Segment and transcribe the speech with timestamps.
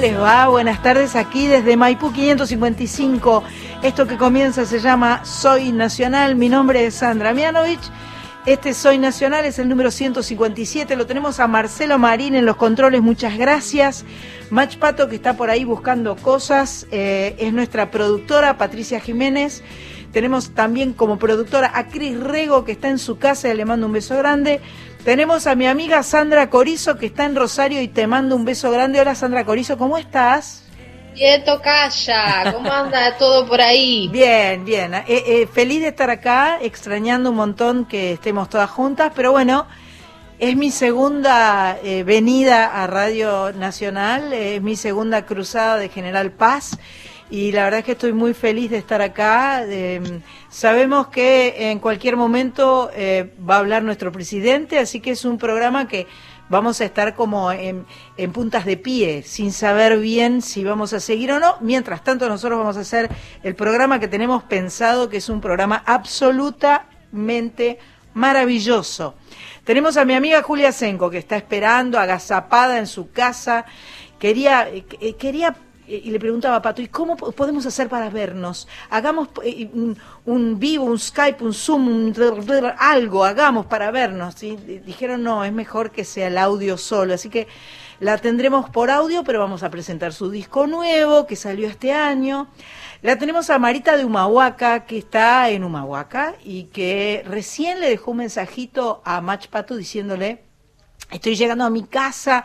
[0.00, 0.48] les va?
[0.48, 3.42] Buenas tardes aquí desde Maipú 555.
[3.82, 6.36] Esto que comienza se llama Soy Nacional.
[6.36, 7.90] Mi nombre es Sandra Mianovich.
[8.46, 10.96] Este Soy Nacional es el número 157.
[10.96, 13.02] Lo tenemos a Marcelo Marín en los controles.
[13.02, 14.06] Muchas gracias.
[14.48, 19.62] Mach Pato, que está por ahí buscando cosas, eh, es nuestra productora, Patricia Jiménez.
[20.12, 23.92] Tenemos también como productora a Cris Rego, que está en su casa le mando un
[23.92, 24.60] beso grande.
[25.04, 28.70] Tenemos a mi amiga Sandra Corizo, que está en Rosario y te mando un beso
[28.70, 29.00] grande.
[29.00, 30.62] Hola Sandra Corizo, ¿cómo estás?
[31.14, 32.52] Quieto, calla.
[32.52, 34.08] ¿Cómo anda todo por ahí?
[34.12, 34.92] Bien, bien.
[34.92, 39.66] Eh, eh, feliz de estar acá, extrañando un montón que estemos todas juntas, pero bueno,
[40.38, 46.78] es mi segunda eh, venida a Radio Nacional, es mi segunda cruzada de General Paz
[47.30, 49.64] y la verdad es que estoy muy feliz de estar acá.
[50.48, 55.38] Sabemos que en cualquier momento eh, va a hablar nuestro presidente, así que es un
[55.38, 56.08] programa que
[56.48, 57.86] vamos a estar como en,
[58.32, 61.56] puntas de pie, sin saber bien si vamos a seguir o no.
[61.60, 63.08] Mientras tanto, nosotros vamos a hacer
[63.44, 67.78] el programa que tenemos pensado, que es un programa absolutamente
[68.12, 69.14] maravilloso.
[69.62, 73.66] Tenemos a mi amiga Julia Senco, que está esperando, agazapada en su casa.
[74.18, 75.54] Quería, eh, quería
[76.04, 78.68] y le preguntaba a Pato, ¿y cómo po- podemos hacer para vernos?
[78.90, 79.68] Hagamos eh,
[80.24, 82.14] un, vivo, un Skype, un Zoom, un
[82.78, 84.42] algo, hagamos para vernos.
[84.42, 87.14] Y dijeron, no, es mejor que sea el audio solo.
[87.14, 87.48] Así que
[87.98, 92.48] la tendremos por audio, pero vamos a presentar su disco nuevo que salió este año.
[93.02, 98.12] La tenemos a Marita de Humahuaca, que está en Humahuaca y que recién le dejó
[98.12, 100.44] un mensajito a Mach Pato diciéndole,
[101.10, 102.44] Estoy llegando a mi casa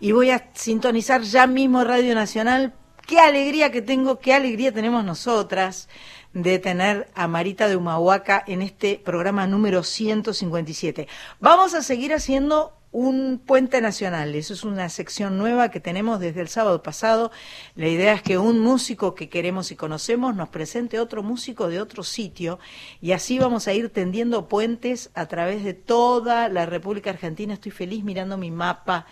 [0.00, 2.72] y voy a sintonizar ya mismo Radio Nacional.
[3.06, 5.88] Qué alegría que tengo, qué alegría tenemos nosotras
[6.34, 11.06] de tener a Marita de Humahuaca en este programa número 157.
[11.38, 14.34] Vamos a seguir haciendo un puente nacional.
[14.34, 17.30] Eso es una sección nueva que tenemos desde el sábado pasado.
[17.76, 21.80] La idea es que un músico que queremos y conocemos nos presente otro músico de
[21.80, 22.58] otro sitio
[23.00, 27.54] y así vamos a ir tendiendo puentes a través de toda la República Argentina.
[27.54, 29.06] Estoy feliz mirando mi mapa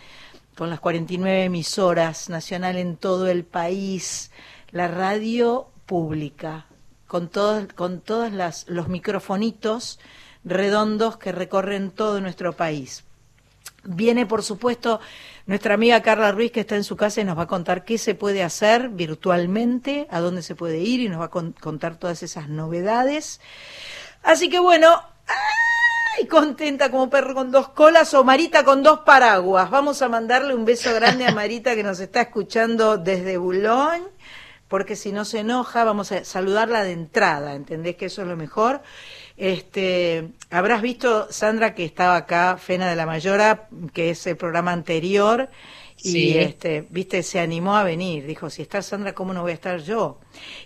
[0.56, 4.30] con las 49 emisoras nacional en todo el país,
[4.70, 6.66] la radio pública,
[7.06, 9.98] con todos con todos las, los microfonitos
[10.44, 13.04] redondos que recorren todo nuestro país.
[13.86, 15.00] Viene, por supuesto,
[15.46, 17.98] nuestra amiga Carla Ruiz, que está en su casa y nos va a contar qué
[17.98, 21.96] se puede hacer virtualmente, a dónde se puede ir y nos va a con- contar
[21.96, 23.40] todas esas novedades.
[24.22, 25.02] Así que bueno,
[26.16, 26.26] ¡ay!
[26.26, 29.70] contenta como perro con dos colas o Marita con dos paraguas.
[29.70, 34.06] Vamos a mandarle un beso grande a Marita que nos está escuchando desde Boulogne,
[34.74, 38.36] porque si no se enoja, vamos a saludarla de entrada, ¿entendés que eso es lo
[38.36, 38.82] mejor?
[39.36, 44.72] Este, habrás visto, Sandra, que estaba acá, Fena de la Mayora, que es el programa
[44.72, 45.48] anterior,
[46.02, 48.26] y este, viste, se animó a venir.
[48.26, 50.18] Dijo, si está Sandra, ¿cómo no voy a estar yo?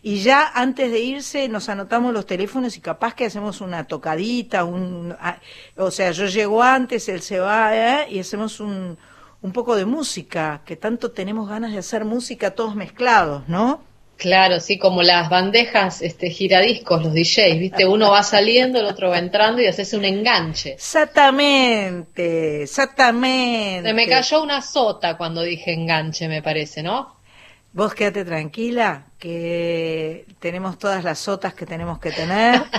[0.02, 4.64] Y ya antes de irse nos anotamos los teléfonos y capaz que hacemos una tocadita,
[4.64, 5.40] un, a-
[5.76, 8.06] o sea, yo llego antes, él se va, ¿eh?
[8.10, 8.96] y hacemos un,
[9.42, 13.84] un poco de música, que tanto tenemos ganas de hacer música todos mezclados, ¿no?
[14.18, 17.86] Claro, sí, como las bandejas este, giradiscos, los DJs, ¿viste?
[17.86, 20.72] Uno va saliendo, el otro va entrando y haces un enganche.
[20.72, 23.88] Exactamente, exactamente.
[23.88, 27.16] Se me cayó una sota cuando dije enganche, me parece, ¿no?
[27.72, 32.60] Vos quédate tranquila, que tenemos todas las sotas que tenemos que tener.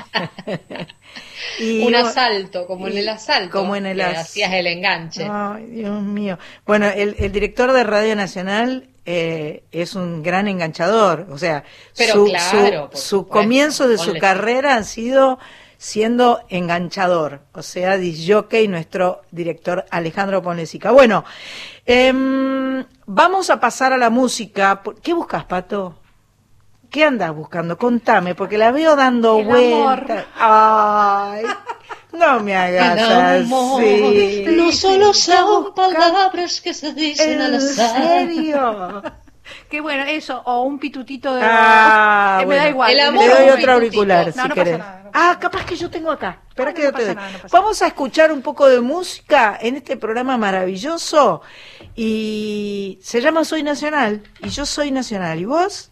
[1.60, 3.52] Y un asalto, como en el asalto.
[3.52, 5.28] como en el que as- hacías el enganche.
[5.30, 6.38] Ay, Dios mío.
[6.66, 11.28] Bueno, el, el director de Radio Nacional eh, es un gran enganchador.
[11.32, 11.64] O sea,
[11.98, 15.40] Pero su, claro, su- comienzo de su carrera han sido
[15.78, 20.92] siendo enganchador, o sea, disjockey, nuestro director Alejandro Ponlecica.
[20.92, 21.24] Bueno,
[21.86, 24.82] em, vamos a pasar a la música.
[25.02, 25.99] ¿Qué buscas, Pato?
[26.90, 27.78] ¿Qué andas buscando?
[27.78, 30.06] Contame, porque la veo dando El amor.
[30.06, 30.26] vueltas.
[30.38, 31.44] Ay,
[32.14, 34.46] no me hagas El amor así.
[34.50, 38.02] no solo son palabras que se dicen al ¿En azar.
[38.02, 39.04] serio?
[39.70, 42.70] Qué bueno, eso, o un pitutito de Ah, Eh, me da bueno.
[42.70, 42.92] igual.
[42.92, 44.78] El amor Le doy otro auricular, No, si no pasa querés.
[44.80, 46.40] nada, no pasa ah, capaz que yo tengo acá.
[46.50, 47.16] Espera que no yo te doy.
[47.16, 51.42] nada, no pasa Vamos a escuchar un poco de música en este programa maravilloso
[51.96, 55.40] y se llama Soy Nacional y yo soy Nacional.
[55.40, 55.92] ¿Y vos?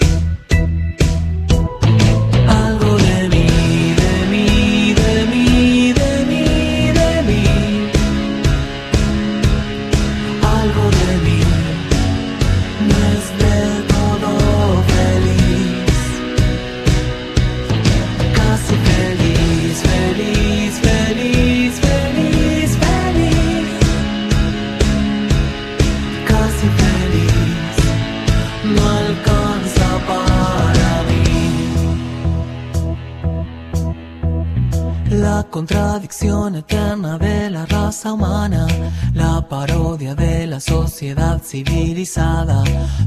[35.61, 38.65] Contradicción eterna de la raza humana,
[39.13, 42.63] la parodia de la sociedad civilizada,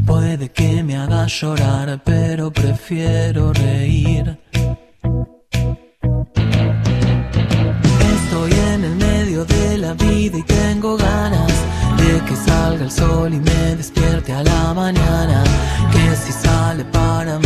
[0.06, 4.38] puede que me haga llorar, pero prefiero reír.
[8.14, 11.54] Estoy en el medio de la vida y tengo ganas
[11.98, 15.42] de que salga el sol y me despierte a la mañana.
[15.90, 17.43] Que si sale para mí,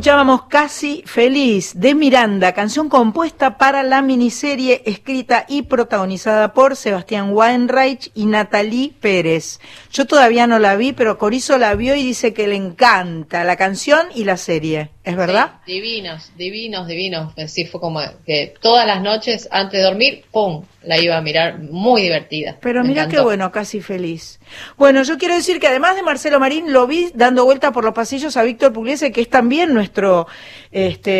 [0.00, 7.34] Escuchábamos Casi Feliz de Miranda, canción compuesta para la miniserie escrita y protagonizada por Sebastián
[7.34, 9.60] Weinreich y Natalie Pérez.
[9.92, 13.56] Yo todavía no la vi, pero Corizo la vio y dice que le encanta la
[13.56, 14.88] canción y la serie.
[15.04, 15.60] ¿Es verdad?
[15.66, 17.34] Divinos, divinos, divinos.
[17.48, 20.64] Sí, fue como que todas las noches antes de dormir, ¡pum!
[20.82, 22.56] La iba a mirar muy divertida.
[22.62, 24.40] Pero mira qué bueno, casi feliz.
[24.78, 27.92] Bueno, yo quiero decir que además de Marcelo Marín, lo vi dando vuelta por los
[27.92, 30.26] pasillos a Víctor Pugliese, que es también nuestro,
[30.70, 31.10] este,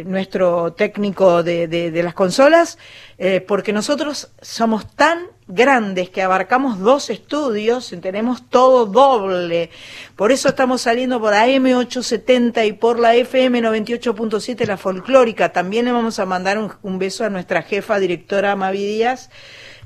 [0.00, 2.78] eh, nuestro técnico de, de- de las consolas,
[3.18, 5.20] eh, porque nosotros somos tan
[5.52, 9.70] grandes que abarcamos dos estudios, tenemos todo doble.
[10.16, 15.52] Por eso estamos saliendo por AM870 y por la FM 98.7, la folclórica.
[15.52, 19.30] También le vamos a mandar un, un beso a nuestra jefa directora Mavi Díaz.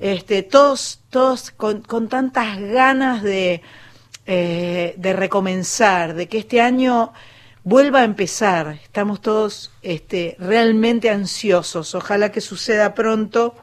[0.00, 3.62] Este, todos, todos con, con tantas ganas de,
[4.26, 7.12] eh, de recomenzar, de que este año
[7.62, 8.78] vuelva a empezar.
[8.82, 11.94] Estamos todos este, realmente ansiosos.
[11.94, 13.54] Ojalá que suceda pronto.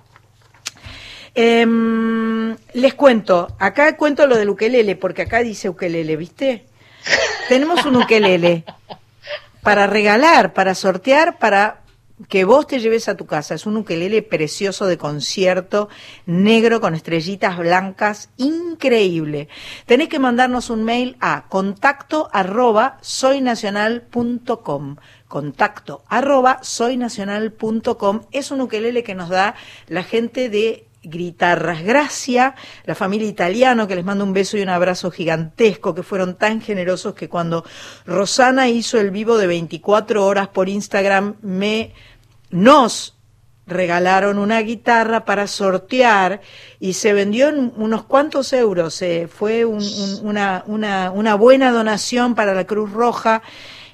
[1.34, 6.66] Em, les cuento, acá cuento lo del ukelele, porque acá dice ukelele, ¿viste?
[7.48, 8.66] Tenemos un ukelele
[9.62, 11.82] para regalar, para sortear, para
[12.28, 13.56] que vos te lleves a tu casa.
[13.56, 15.90] Es un ukelele precioso de concierto,
[16.26, 19.48] negro con estrellitas blancas, increíble.
[19.86, 24.98] Tenés que mandarnos un mail a contacto arroba soynacional.com.
[25.28, 28.22] Contacto arroba soynacional.com.
[28.32, 29.56] Es un ukelele que nos da
[29.88, 32.56] la gente de Gritarras Gracia,
[32.86, 36.62] la familia italiano, que les mando un beso y un abrazo gigantesco, que fueron tan
[36.62, 37.66] generosos que cuando
[38.06, 41.94] Rosana hizo el vivo de 24 horas por Instagram, me
[42.52, 43.18] nos
[43.68, 46.42] regalaron una guitarra para sortear
[46.80, 49.02] y se vendió en unos cuantos euros.
[49.02, 53.42] eh, fue un- un- una, una, una buena donación para la Cruz Roja.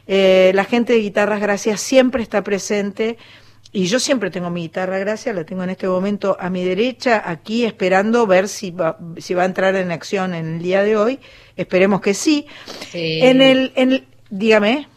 [0.08, 3.18] Eh, la gente de Guitarras Gracias siempre está presente
[3.74, 7.22] y yo siempre tengo mi guitarra, gracias, la tengo en este momento a mi derecha,
[7.26, 10.96] aquí esperando ver si va, si va a entrar en acción en el día de
[10.98, 11.20] hoy.
[11.56, 12.48] Esperemos que sí.
[12.92, 13.20] Sí.
[13.22, 14.88] En el, en el- dígame.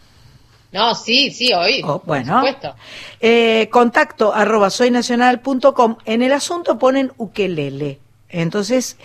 [0.73, 1.83] No, sí, sí, hoy.
[1.85, 2.41] Oh, bueno.
[2.41, 2.77] Por supuesto.
[3.21, 5.97] Eh, contacto arroba soynacional.com.
[6.05, 7.99] En el asunto ponen ukelele.
[8.29, 8.97] Entonces,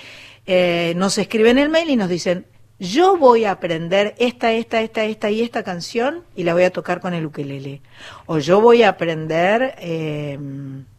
[0.46, 2.46] eh, nos escriben el mail y nos dicen,
[2.80, 6.72] yo voy a aprender esta, esta, esta, esta y esta canción y la voy a
[6.72, 7.82] tocar con el ukelele.
[8.26, 10.38] O yo voy a aprender eh,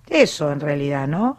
[0.08, 1.38] eso en realidad, ¿no?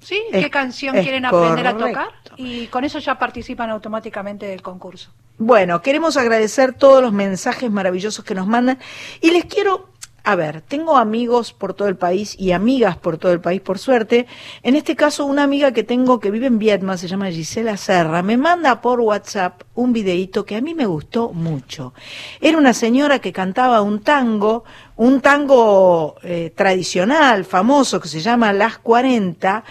[0.00, 0.20] ¿Sí?
[0.32, 2.08] Es- ¿Qué canción quieren aprender a tocar?
[2.36, 5.10] Y con eso ya participan automáticamente del concurso.
[5.38, 8.78] Bueno, queremos agradecer todos los mensajes maravillosos que nos mandan
[9.20, 9.88] y les quiero,
[10.28, 13.78] a ver, tengo amigos por todo el país y amigas por todo el país, por
[13.78, 14.26] suerte.
[14.62, 18.22] En este caso, una amiga que tengo que vive en Vietnam, se llama Gisela Serra,
[18.22, 21.94] me manda por WhatsApp un videíto que a mí me gustó mucho.
[22.42, 24.64] Era una señora que cantaba un tango,
[24.96, 29.64] un tango eh, tradicional, famoso, que se llama Las 40,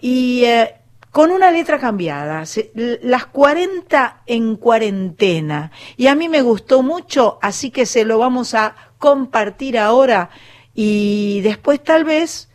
[0.00, 0.44] y...
[0.44, 0.74] eh,
[1.16, 2.44] con una letra cambiada,
[2.74, 5.72] las 40 en cuarentena.
[5.96, 10.28] Y a mí me gustó mucho, así que se lo vamos a compartir ahora
[10.74, 12.50] y después tal vez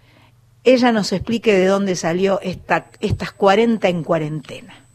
[0.63, 4.86] ella nos explique de dónde salió esta, estas 40 en cuarentena.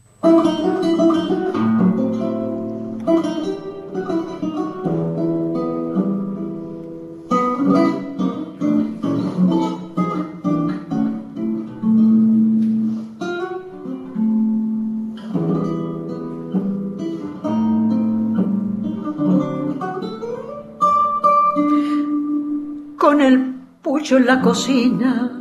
[23.07, 25.31] Con el pucho en la cocina,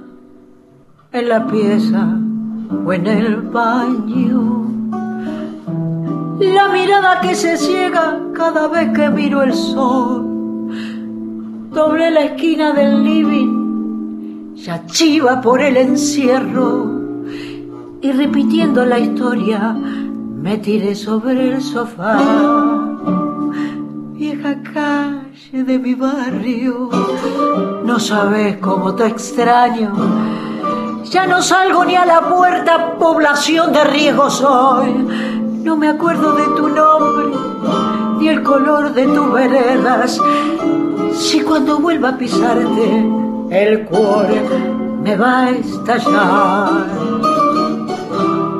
[1.11, 2.17] en la pieza
[2.87, 4.71] o en el baño.
[6.39, 10.69] La mirada que se ciega cada vez que miro el sol.
[11.73, 17.01] Doblé la esquina del living, ya chiva por el encierro.
[18.01, 22.17] Y repitiendo la historia, me tiré sobre el sofá
[24.15, 25.26] vieja calle
[25.65, 26.91] de mi barrio.
[27.85, 29.93] No sabes cómo te extraño.
[31.05, 34.93] Ya no salgo ni a la puerta, población de riesgo soy.
[35.63, 37.37] No me acuerdo de tu nombre,
[38.19, 40.21] ni el color de tus veredas.
[41.15, 43.07] Si cuando vuelva a pisarte,
[43.51, 44.43] el cuore
[45.03, 46.87] me va a estallar.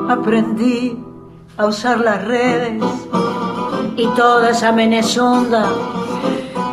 [0.09, 0.97] Aprendí
[1.57, 2.83] a usar las redes
[3.97, 5.65] y toda esa menezonda.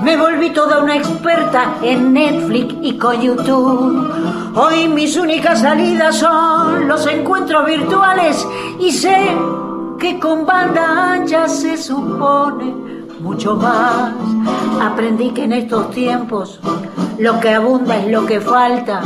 [0.04, 4.12] Me volví toda una experta en Netflix y con YouTube.
[4.54, 8.46] Hoy mis únicas salidas son los encuentros virtuales
[8.78, 9.34] y sé
[9.98, 12.74] que con banda ancha se supone
[13.20, 14.12] mucho más.
[14.82, 16.60] Aprendí que en estos tiempos
[17.18, 19.00] lo que abunda es lo que falta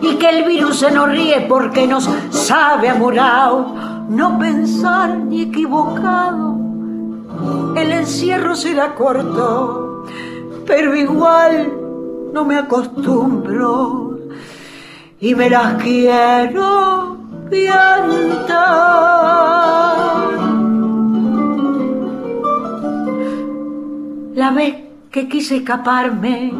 [0.00, 3.74] y que el virus se nos ríe porque nos sabe amurao.
[4.08, 6.56] No pensar ni equivocado
[7.76, 9.85] el encierro será corto,
[10.66, 11.72] pero igual
[12.32, 14.18] no me acostumbro
[15.20, 17.16] y me las quiero
[17.50, 19.06] piantar.
[24.34, 24.74] La vez
[25.10, 26.52] que quise escaparme,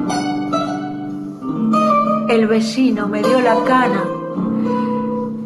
[2.29, 4.03] el vecino me dio la cana.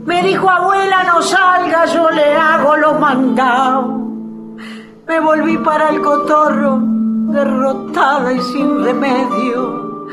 [0.07, 4.01] Me dijo, abuela, no salga, yo le hago lo mandado.
[5.09, 6.81] Me volví para el cotorro,
[7.31, 10.07] derrotada y sin remedio,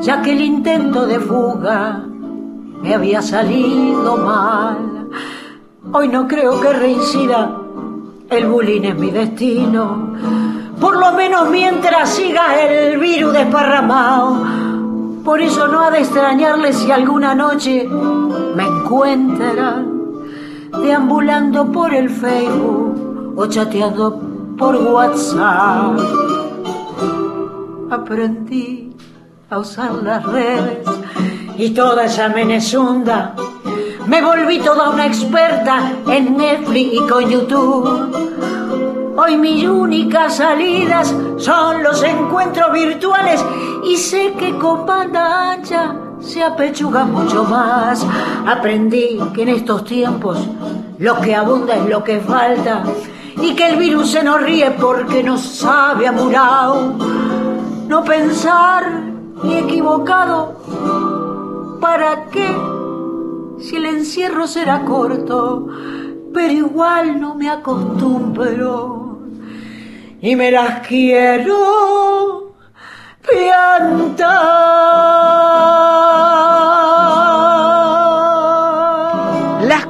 [0.00, 2.04] ya que el intento de fuga
[2.80, 5.08] me había salido mal.
[5.92, 7.58] Hoy no creo que reincida,
[8.30, 10.14] el bullying es mi destino,
[10.80, 14.36] por lo menos mientras siga el virus desparramado.
[15.24, 19.92] Por eso no ha de extrañarle si alguna noche me encuentran
[20.82, 25.98] deambulando por el Facebook o chateando por WhatsApp.
[27.90, 28.94] Aprendí
[29.50, 30.88] a usar las redes
[31.56, 33.34] y toda esa menezunda.
[34.06, 39.14] Me volví toda una experta en Netflix y con YouTube.
[39.16, 43.44] Hoy mis únicas salidas son los encuentros virtuales
[43.84, 48.06] y sé que con banda ancha se apechuga mucho más.
[48.46, 50.38] Aprendí que en estos tiempos
[50.98, 52.84] lo que abunda es lo que falta
[53.40, 56.94] y que el virus se nos ríe porque no sabe amurao.
[57.88, 59.02] No pensar
[59.42, 62.54] ni equivocado, ¿para qué?
[63.58, 65.68] Si el encierro será corto,
[66.32, 69.18] pero igual no me acostumbro
[70.20, 72.54] y me las quiero
[73.28, 74.28] pianta.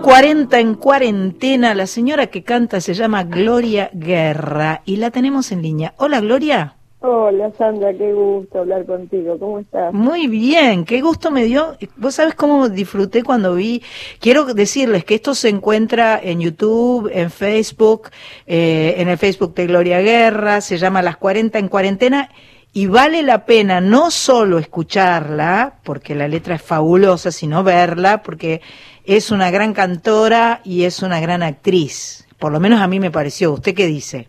[0.03, 5.63] 40 en cuarentena, la señora que canta se llama Gloria Guerra y la tenemos en
[5.63, 5.95] línea.
[5.97, 6.75] Hola Gloria.
[6.99, 9.39] Hola Sandra, qué gusto hablar contigo.
[9.39, 9.95] ¿Cómo estás?
[9.95, 11.77] Muy bien, qué gusto me dio.
[11.97, 13.81] Vos sabés cómo disfruté cuando vi.
[14.19, 18.11] Quiero decirles que esto se encuentra en YouTube, en Facebook,
[18.49, 22.29] eh, en el Facebook de Gloria Guerra, se llama Las 40 en cuarentena
[22.75, 28.63] y vale la pena no solo escucharla, porque la letra es fabulosa, sino verla, porque
[29.05, 32.27] es una gran cantora y es una gran actriz.
[32.39, 33.53] Por lo menos a mí me pareció.
[33.53, 34.29] ¿Usted qué dice?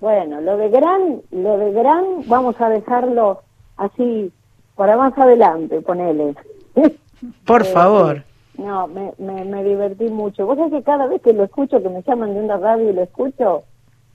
[0.00, 3.42] Bueno, lo de gran, lo de gran, vamos a dejarlo
[3.76, 4.30] así
[4.76, 6.34] para más adelante, ponele.
[7.46, 8.22] Por Eh, favor.
[8.58, 10.46] No, me, me, me divertí mucho.
[10.46, 12.92] Vos sabés que cada vez que lo escucho, que me llaman de una radio y
[12.92, 13.64] lo escucho,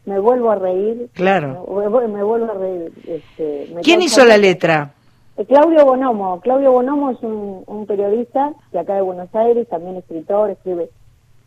[0.06, 1.10] me vuelvo a reír.
[1.14, 1.66] Claro.
[1.68, 2.92] Me, vuelvo- me vuelvo a reír.
[3.08, 4.92] Este, me ¿Quién hizo la letra?
[5.40, 6.42] Eh, Claudio Bonomo.
[6.42, 10.90] Claudio Bonomo es un, un periodista de acá de Buenos Aires, también escritor, escribe,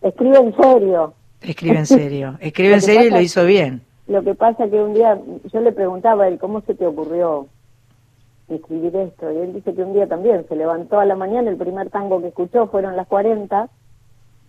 [0.01, 1.13] escribe en serio.
[1.43, 2.37] Escribe en serio.
[2.41, 3.83] Escribe en serio y lo hizo bien.
[4.07, 5.21] Lo que pasa que un día
[5.53, 7.49] yo le preguntaba a él cómo se te ocurrió
[8.49, 11.57] escribir esto y él dice que un día también se levantó a la mañana, el
[11.57, 13.69] primer tango que escuchó fueron las 40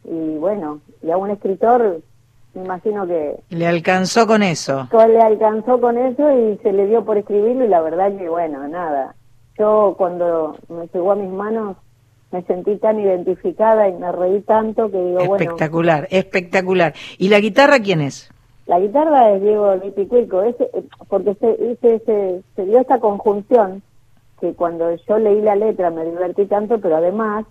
[0.06, 2.02] y bueno, y a un escritor
[2.54, 4.88] me imagino que Le alcanzó con eso.
[4.92, 8.68] le alcanzó con eso y se le dio por escribirlo y la verdad que bueno,
[8.68, 9.16] nada.
[9.64, 11.78] Yo cuando me llegó a mis manos
[12.34, 16.94] me sentí tan identificada y me reí tanto que digo, bueno, Espectacular, espectacular.
[17.18, 18.30] ¿Y la guitarra quién es?
[18.66, 23.82] La guitarra es Diego Lipicuico, ese, eh, porque se, hice ese- se dio esta conjunción
[24.42, 27.46] que cuando yo leí la letra me divertí tanto, pero además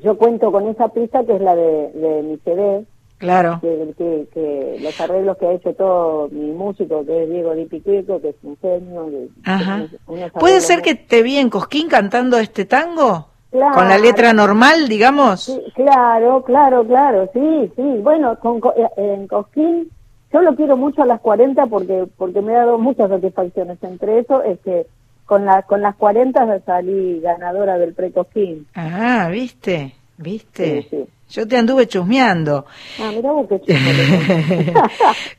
[0.00, 2.84] yo cuento con esa pista que es la de, de mi CD,
[3.24, 3.58] Claro.
[3.60, 8.20] que, que, que los arreglos que ha hecho todo mi músico, que es Diego Lipicuico,
[8.20, 9.08] que es un genio.
[9.44, 9.86] Ajá.
[10.06, 13.28] unos- ¿Puede ser que te vi en Cosquín cantando este tango?
[13.50, 13.74] Claro.
[13.74, 15.42] ¿Con la letra normal, digamos?
[15.44, 17.82] Sí, claro, claro, claro, sí, sí.
[18.02, 19.88] Bueno, con, co- eh, en Cosquín
[20.32, 23.78] yo lo quiero mucho a las 40 porque porque me ha dado muchas satisfacciones.
[23.82, 24.86] Entre eso es que
[25.26, 28.66] con, la, con las 40 salí ganadora del pre-Cosquín.
[28.74, 29.94] Ah, ¿viste?
[30.18, 30.82] ¿Viste?
[30.82, 31.04] Sí, sí.
[31.30, 32.66] Yo te anduve chusmeando.
[33.00, 33.78] Ah, mirá vos qué chico.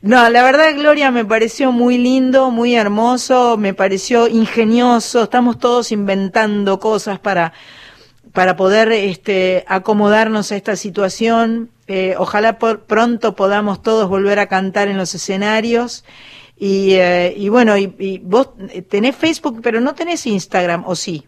[0.02, 5.22] no, la verdad, Gloria, me pareció muy lindo, muy hermoso, me pareció ingenioso.
[5.22, 7.52] Estamos todos inventando cosas para,
[8.32, 11.70] para poder este, acomodarnos a esta situación.
[11.86, 16.04] Eh, ojalá por, pronto podamos todos volver a cantar en los escenarios.
[16.58, 18.50] Y, eh, y bueno, y, y vos
[18.88, 21.26] tenés Facebook, pero no tenés Instagram, ¿o sí?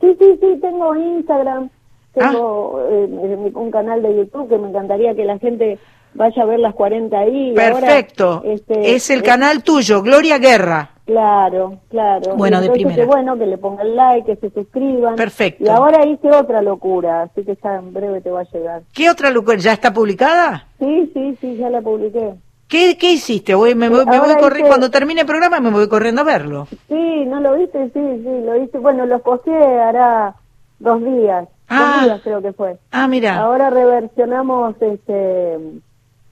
[0.00, 1.70] Sí, sí, sí, tengo Instagram,
[2.14, 2.88] tengo Ah.
[2.90, 5.78] eh, un canal de YouTube que me encantaría que la gente
[6.14, 7.50] vaya a ver las 40 ahí.
[7.50, 8.42] ahora, Perfecto.
[8.44, 10.90] este, es el eh, canal tuyo, Gloria Guerra.
[11.06, 12.36] Claro, claro.
[12.36, 12.96] Bueno, de primera.
[12.96, 15.16] Que bueno, que le pongan like, que se suscriban.
[15.16, 15.64] Perfecto.
[15.64, 18.82] Y ahora hice otra locura, así que ya en breve te va a llegar.
[18.94, 19.56] ¿Qué otra locura?
[19.56, 20.66] ¿Ya está publicada?
[20.78, 22.34] Sí, sí, sí, ya la publiqué.
[22.68, 23.56] ¿Qué, qué hiciste?
[23.56, 26.24] Voy, me, voy- me voy corri- hice- Cuando termine el programa me voy corriendo a
[26.24, 26.68] verlo.
[26.88, 27.86] Sí, ¿no lo viste?
[27.86, 28.78] Sí, sí, lo hice.
[28.78, 30.34] Bueno, los posteé hará
[30.78, 31.48] dos días.
[31.70, 32.18] Ah.
[32.22, 32.78] Creo que fue.
[32.90, 33.38] Ah, mira.
[33.38, 35.58] Ahora reversionamos este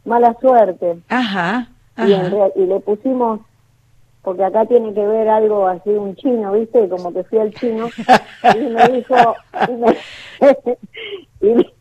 [0.05, 0.99] Mala Suerte.
[1.09, 1.69] Ajá.
[1.99, 3.41] Y, en le pusimos,
[4.23, 6.89] porque acá tiene que ver algo así, un chino, ¿viste?
[6.89, 7.89] Como que fui al chino
[8.55, 9.15] y me dijo,
[9.69, 9.97] y me,
[11.41, 11.73] y me-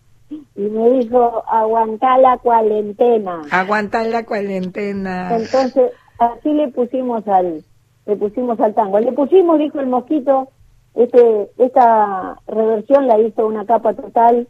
[0.56, 3.44] y me dijo, aguantá la cuarentena.
[3.52, 5.36] Aguantar la cuarentena.
[5.36, 7.64] Entonces, así le pusimos al,
[8.06, 9.00] le pusimos al tango.
[9.00, 10.50] Le pusimos, dijo el mosquito,
[10.98, 14.48] este, esta reversión la hizo una capa total,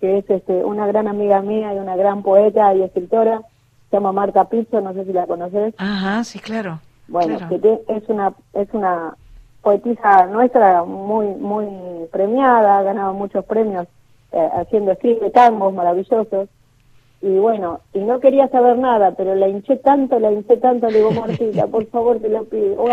[0.00, 3.42] que es este, una gran amiga mía y una gran poeta y escritora,
[3.90, 5.74] se llama Marta Pizzo, no sé si la conoces.
[5.78, 6.80] Ajá, sí, claro.
[7.08, 7.48] Bueno, claro.
[7.48, 9.14] que te- es una es una
[9.62, 11.66] poetisa nuestra muy muy
[12.12, 13.86] premiada, ha ganado muchos premios
[14.32, 16.48] eh, haciendo escribe tangos maravillosos.
[17.20, 20.98] Y bueno, y no quería saber nada, pero la hinché tanto, la hinché tanto, le
[20.98, 22.84] digo, Martita, por favor te lo pido,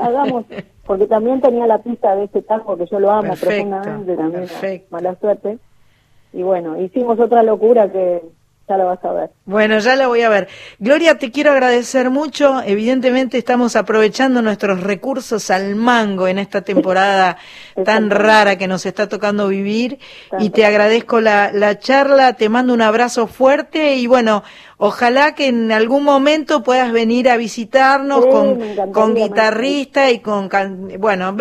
[0.00, 0.44] hagamos,
[0.86, 4.42] porque también tenía la pista de ese tango que yo lo amo Perfecto, profundamente, también
[4.42, 4.86] perfecto.
[4.90, 5.58] mala suerte.
[6.32, 8.22] Y bueno, hicimos otra locura que
[8.68, 9.30] ya lo vas a ver.
[9.44, 10.48] Bueno, ya la voy a ver.
[10.78, 12.62] Gloria, te quiero agradecer mucho.
[12.64, 17.36] Evidentemente estamos aprovechando nuestros recursos al mango en esta temporada
[17.84, 19.98] tan rara que nos está tocando vivir.
[20.38, 24.42] Y te agradezco la, la charla, te mando un abrazo fuerte y bueno,
[24.78, 30.48] ojalá que en algún momento puedas venir a visitarnos Sí, con, con guitarrista y con,
[30.48, 31.36] can- bueno,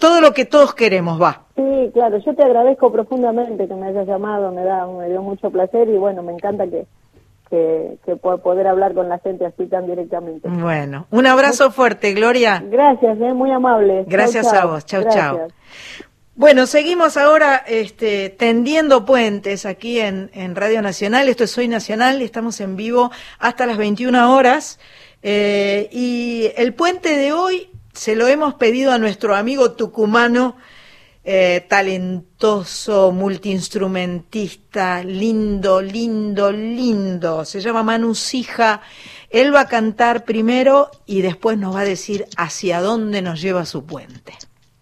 [0.00, 1.42] todo lo que todos queremos, va.
[1.56, 5.50] Sí, claro, yo te agradezco profundamente que me hayas llamado, me da, me dio mucho
[5.50, 6.86] placer y bueno, me encanta que,
[7.50, 10.48] que, que po- poder hablar con la gente así tan directamente.
[10.48, 12.62] Bueno, un abrazo fuerte, Gloria.
[12.66, 14.04] Gracias, eh, muy amable.
[14.06, 14.86] Gracias Chau, a vos.
[14.86, 15.24] Chau, Gracias.
[15.24, 15.48] chau.
[16.36, 21.28] Bueno, seguimos ahora este, tendiendo puentes aquí en, en Radio Nacional.
[21.28, 24.80] Esto es Soy Nacional, estamos en vivo hasta las 21 horas.
[25.22, 30.56] Eh, y el puente de hoy se lo hemos pedido a nuestro amigo tucumano,
[31.24, 37.46] eh, talentoso, multiinstrumentista, lindo, lindo, lindo.
[37.46, 38.82] Se llama Manu Sija.
[39.30, 43.64] Él va a cantar primero y después nos va a decir hacia dónde nos lleva
[43.64, 44.34] su puente.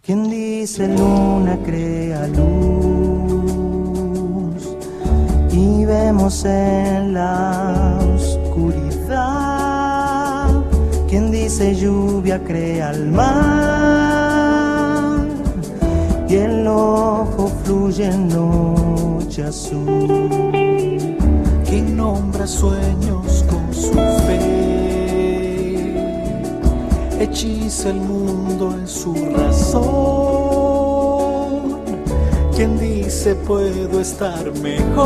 [0.02, 2.42] Quien dice luna crea luz
[5.52, 9.22] y vemos en la oscuridad.
[11.08, 14.31] Quien dice lluvia crea el mar
[16.32, 20.30] y el ojo fluye en noche azul.
[21.68, 23.92] quien nombra sueños con su
[24.24, 24.40] fe,
[27.20, 29.82] hechiza el mundo en su razón,
[32.56, 35.04] quien dice puedo estar mejor,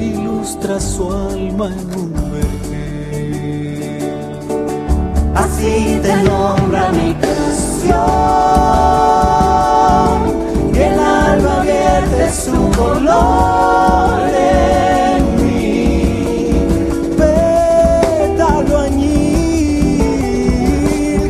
[0.00, 2.12] ilustra su alma en un.
[5.34, 7.14] Así te nombra mi
[7.84, 7.88] y
[10.78, 16.52] el alma vierte su color en mí.
[17.18, 20.00] Pétalo añil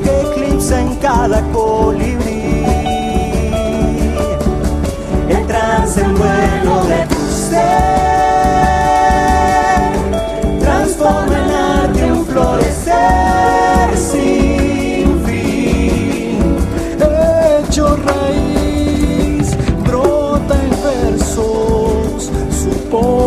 [0.03, 2.65] que eclipsa en cada colibrí.
[5.29, 7.93] El trance en vuelo de tu ser
[10.61, 13.62] transforma en arte un florecer
[22.93, 23.22] su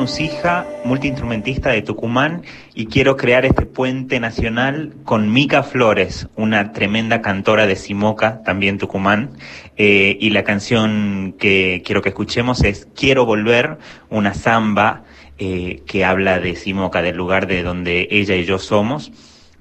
[0.00, 2.42] Buenas, soy Manu Sija, multiinstrumentista de Tucumán
[2.74, 8.78] y quiero crear este puente nacional con Mica Flores, una tremenda cantora de Simoca, también
[8.78, 9.32] Tucumán.
[9.76, 15.04] Eh, y la canción que quiero que escuchemos es Quiero Volver, una samba
[15.38, 19.12] eh, que habla de Simoca, del lugar de donde ella y yo somos.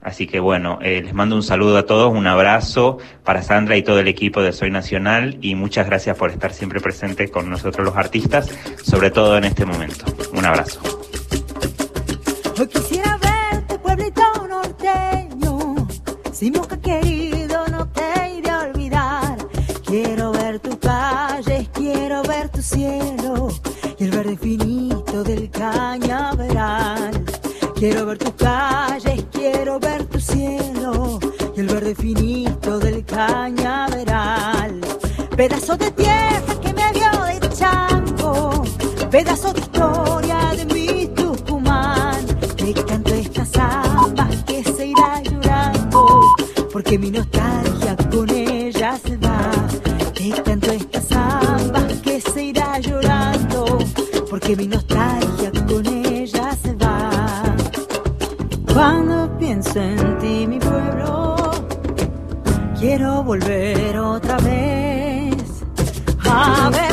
[0.01, 3.83] Así que bueno, eh, les mando un saludo a todos, un abrazo para Sandra y
[3.83, 7.85] todo el equipo de Soy Nacional y muchas gracias por estar siempre presentes con nosotros
[7.85, 8.49] los artistas,
[8.81, 10.05] sobre todo en este momento.
[10.33, 10.79] Un abrazo.
[12.57, 15.87] Hoy quisiera ver tu pueblito norteño,
[16.31, 19.37] Simoca querido, no te iré a olvidar.
[19.85, 23.49] Quiero ver tus calles, quiero ver tu cielo
[23.97, 27.38] y el verde finito del cañaveral.
[27.79, 31.17] Quiero ver tus calles, quiero ver tu cielo
[31.55, 34.81] y el verde finito del cañaveral.
[35.37, 38.63] Pedazo de tierra que me vio de chango,
[39.09, 42.25] pedazo de historia de mi Tucumán.
[42.57, 46.35] Te canto esta samba que se irá llorando,
[46.73, 49.51] porque mi nostalgia con ella se va.
[50.13, 53.77] Te canto esta samba que se irá llorando,
[54.29, 55.38] porque mi nostalgia
[62.89, 65.63] quiero volver otra vez.
[66.27, 66.88] A ver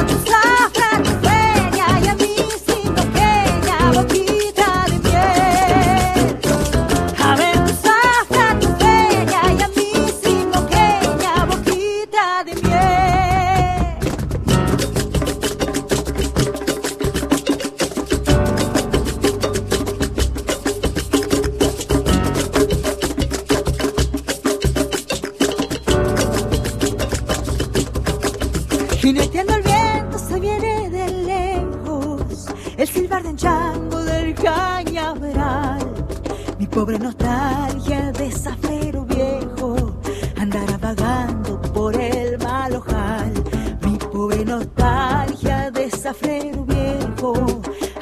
[44.66, 47.34] nostalgia de zafero viejo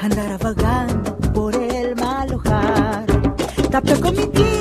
[0.01, 3.05] andará vagando por el mal ojal.
[3.69, 4.54] Tapio con mi tibio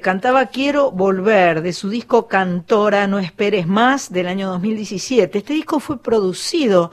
[0.00, 5.36] Cantaba Quiero Volver de su disco Cantora No Esperes Más del año 2017.
[5.36, 6.92] Este disco fue producido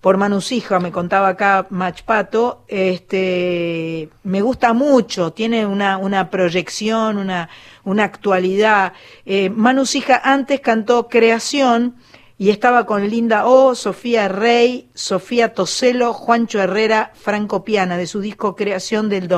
[0.00, 2.64] por Manu Sija, me contaba acá Machpato.
[2.68, 7.50] Este, me gusta mucho, tiene una, una proyección, una,
[7.84, 8.94] una actualidad.
[9.26, 11.96] Eh, Manu Sija antes cantó Creación
[12.38, 18.22] y estaba con Linda O, Sofía Rey, Sofía Toselo, Juancho Herrera, Franco Piana, de su
[18.22, 19.28] disco Creación del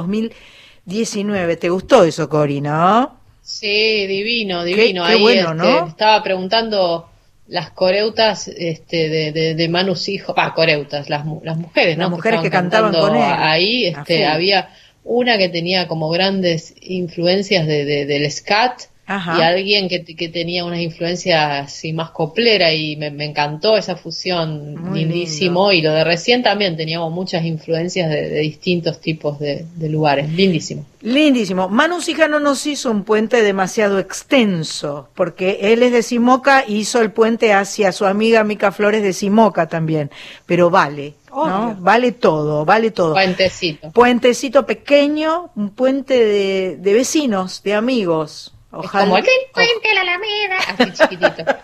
[0.84, 1.56] 2019.
[1.56, 3.16] ¿Te gustó eso, Cori, no?
[3.42, 5.04] Sí, divino, divino.
[5.06, 5.86] qué Ahí bueno, este, ¿no?
[5.88, 7.08] estaba preguntando
[7.48, 12.04] las coreutas este, de, de, de Manus Hijo, ah, coreutas, las, las mujeres, ¿no?
[12.04, 14.70] Las mujeres que estaban cantaban cantando con él, Ahí a este, había
[15.04, 19.38] una que tenía como grandes influencias de, de- del scat, Ajá.
[19.38, 23.96] y alguien que, que tenía unas influencias así más coplera y me, me encantó esa
[23.96, 29.38] fusión Muy lindísimo y lo de recién también teníamos muchas influencias de, de distintos tipos
[29.38, 30.86] de, de lugares, lindísimo.
[31.02, 31.68] Lindísimo.
[31.68, 37.02] Manu Sijano nos hizo un puente demasiado extenso, porque él es de Simoca y hizo
[37.02, 40.10] el puente hacia su amiga Mica Flores de Simoca también.
[40.46, 41.76] Pero vale, ¿no?
[41.78, 43.12] Vale todo, vale todo.
[43.12, 43.90] Puentecito.
[43.90, 48.53] Puentecito pequeño, un puente de, de vecinos, de amigos.
[48.80, 49.04] Es Ojalá.
[49.04, 51.44] como el puente de la Alameda, así chiquitito.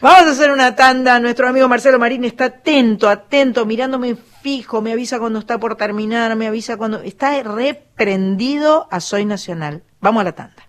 [0.00, 1.18] Vamos a hacer una tanda.
[1.20, 6.34] Nuestro amigo Marcelo Marín está atento, atento, mirándome fijo, me avisa cuando está por terminar,
[6.36, 7.00] me avisa cuando.
[7.02, 9.82] Está reprendido a Soy Nacional.
[10.00, 10.68] Vamos a la tanda.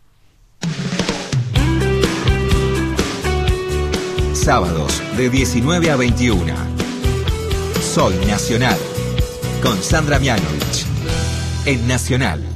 [4.34, 6.54] Sábados de 19 a 21.
[7.82, 8.78] Soy Nacional.
[9.62, 10.86] Con Sandra Mianovich.
[11.66, 12.53] En Nacional.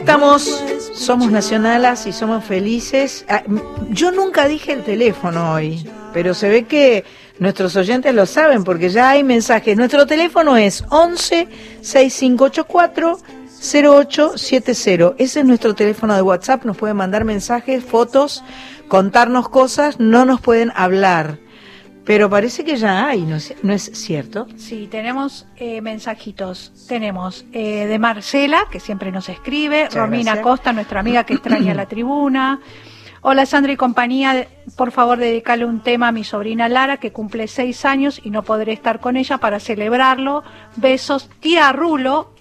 [0.00, 3.24] Estamos, somos nacionalas y somos felices.
[3.28, 3.42] Ah,
[3.90, 7.04] Yo nunca dije el teléfono hoy, pero se ve que
[7.38, 9.76] nuestros oyentes lo saben porque ya hay mensajes.
[9.76, 11.48] Nuestro teléfono es 11
[11.82, 13.18] 6584
[13.62, 15.14] 0870.
[15.18, 16.64] Ese es nuestro teléfono de WhatsApp.
[16.64, 18.42] Nos pueden mandar mensajes, fotos,
[18.88, 20.00] contarnos cosas.
[20.00, 21.38] No nos pueden hablar.
[22.04, 24.46] Pero parece que ya hay, ¿no es, ¿no es cierto?
[24.56, 26.72] Sí, tenemos eh, mensajitos.
[26.88, 30.42] Tenemos eh, de Marcela, que siempre nos escribe, Muchas Romina gracias.
[30.42, 32.60] Costa, nuestra amiga que extraña la tribuna.
[33.22, 37.48] Hola Sandra y compañía, por favor dedicale un tema a mi sobrina Lara, que cumple
[37.48, 40.42] seis años y no podré estar con ella para celebrarlo.
[40.76, 42.32] Besos, tía Rulo,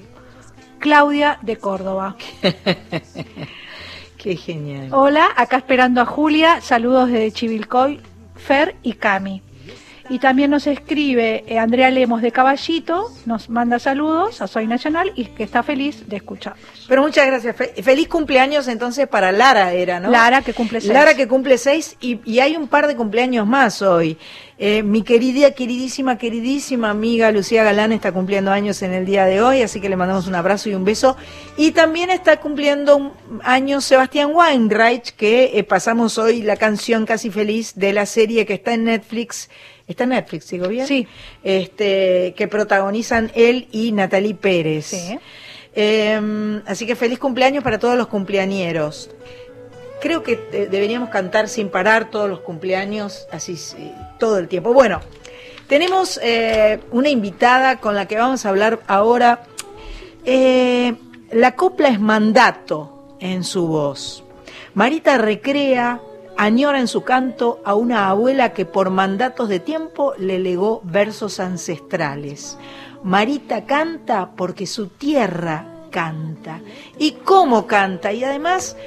[0.79, 2.15] Claudia de Córdoba.
[4.17, 4.87] Qué genial.
[4.93, 7.99] Hola, acá esperando a Julia, saludos desde Chivilcoy,
[8.35, 9.41] Fer y Cami.
[10.11, 15.11] Y también nos escribe eh, Andrea Lemos de Caballito, nos manda saludos a Soy Nacional
[15.15, 16.65] y que está feliz de escucharnos.
[16.87, 17.55] Pero muchas gracias.
[17.55, 20.09] Fe- feliz cumpleaños entonces para Lara era, ¿no?
[20.09, 20.91] Lara que cumple seis.
[20.91, 24.17] Lara que cumple seis y, y hay un par de cumpleaños más hoy.
[24.57, 29.41] Eh, mi querida, queridísima, queridísima amiga Lucía Galán está cumpliendo años en el día de
[29.41, 31.15] hoy, así que le mandamos un abrazo y un beso.
[31.55, 33.11] Y también está cumpliendo un
[33.43, 38.55] año Sebastián Weinreich, que eh, pasamos hoy la canción Casi Feliz de la serie que
[38.55, 39.49] está en Netflix.
[39.89, 40.85] ¿Está en Netflix, digo bien?
[40.85, 41.07] Sí.
[41.43, 44.85] Este, que protagonizan él y Natalie Pérez.
[44.85, 45.19] Sí.
[45.73, 49.09] Eh, así que feliz cumpleaños para todos los cumpleañeros.
[49.99, 50.37] Creo que
[50.69, 54.73] deberíamos cantar sin parar todos los cumpleaños, así sí, todo el tiempo.
[54.73, 55.01] Bueno,
[55.67, 59.41] tenemos eh, una invitada con la que vamos a hablar ahora.
[60.23, 60.93] Eh,
[61.31, 64.23] la copla es mandato en su voz.
[64.75, 65.99] Marita recrea,
[66.39, 71.41] añora en su canto a una abuela que por mandatos de tiempo le legó versos
[71.41, 72.57] ancestrales.
[73.03, 76.61] Marita canta porque su tierra canta.
[76.97, 78.13] ¿Y cómo canta?
[78.13, 78.77] Y además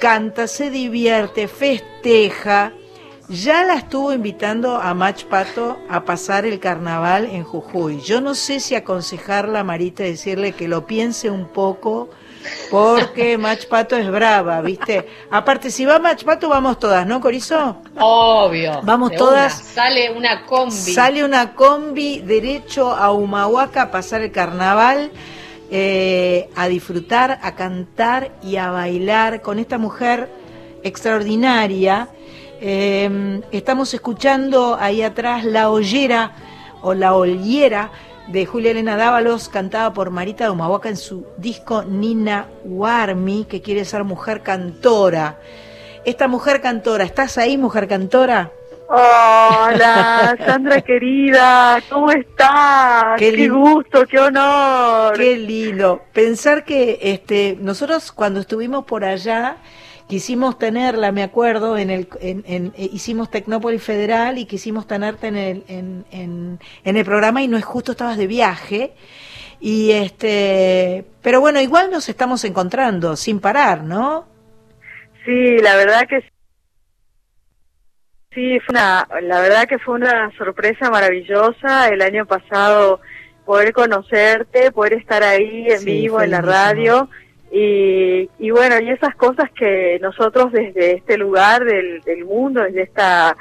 [0.00, 2.72] canta, se divierte, festeja.
[3.28, 8.00] Ya la estuvo invitando a Mach Pato a pasar el carnaval en Jujuy.
[8.00, 12.08] Yo no sé si aconsejarla a Marita decirle que lo piense un poco,
[12.70, 15.08] porque Mach Pato es brava, ¿viste?
[15.30, 17.82] Aparte, si va Mach Pato, vamos todas, ¿no, Corizo?
[17.98, 18.80] Obvio.
[18.82, 19.54] Vamos todas.
[19.54, 19.64] una.
[19.64, 20.72] Sale una combi.
[20.72, 25.10] Sale una combi derecho a Humahuaca a pasar el carnaval,
[25.70, 30.28] eh, a disfrutar, a cantar y a bailar con esta mujer
[30.82, 32.08] extraordinaria.
[32.60, 36.32] Eh, estamos escuchando ahí atrás La Ollera
[36.82, 37.90] o La Ollera
[38.28, 43.62] de Julia Elena Dávalos, cantada por Marita de Humahuaca en su disco Nina Warmi, que
[43.62, 45.40] quiere ser mujer cantora.
[46.04, 48.52] Esta mujer cantora, ¿estás ahí, mujer cantora?
[48.90, 53.18] Hola, Sandra querida, ¿cómo estás?
[53.18, 55.14] Qué Qué, gusto, qué honor.
[55.16, 56.02] Qué lindo.
[56.12, 59.56] Pensar que este, nosotros cuando estuvimos por allá
[60.08, 65.28] quisimos tenerla, me acuerdo, en el, en, en- eh, hicimos Tecnópolis Federal y quisimos tenerte
[65.28, 68.94] en el, en, en, en el programa y no es justo, estabas de viaje.
[69.60, 74.26] Y este, pero bueno, igual nos estamos encontrando sin parar, ¿no?
[75.24, 76.22] Sí, la verdad que
[78.32, 83.00] sí, fue una, la verdad que fue una sorpresa maravillosa el año pasado
[83.44, 87.08] poder conocerte, poder estar ahí en Sí, vivo en la radio
[87.50, 92.82] y, y bueno, y esas cosas que nosotros desde este lugar del, del mundo, desde
[92.82, 93.36] esta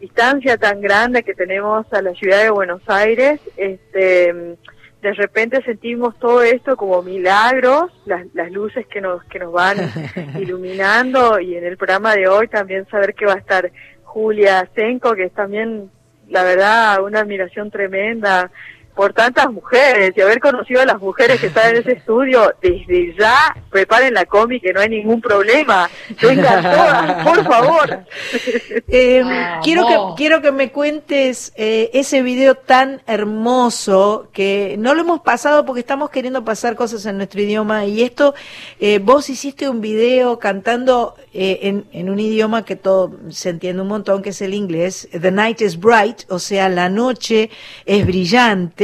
[0.00, 4.56] distancia tan grande que tenemos a la ciudad de Buenos Aires, este
[5.02, 9.76] de repente sentimos todo esto como milagros, las, las luces que nos que nos van
[10.40, 13.70] iluminando y en el programa de hoy también saber que va a estar
[14.02, 15.90] Julia Senko, que es también,
[16.28, 18.50] la verdad, una admiración tremenda
[18.94, 23.14] por tantas mujeres y haber conocido a las mujeres que están en ese estudio, desde
[23.18, 25.88] ya preparen la combi que no hay ningún problema.
[26.20, 27.98] Vengan todas, por favor.
[28.88, 29.22] Eh,
[29.62, 35.20] quiero que quiero que me cuentes eh, ese video tan hermoso que no lo hemos
[35.20, 38.34] pasado porque estamos queriendo pasar cosas en nuestro idioma y esto
[38.80, 43.82] eh, vos hiciste un video cantando eh, en, en un idioma que todo se entiende
[43.82, 47.50] un montón que es el inglés The night is bright o sea la noche
[47.86, 48.83] es brillante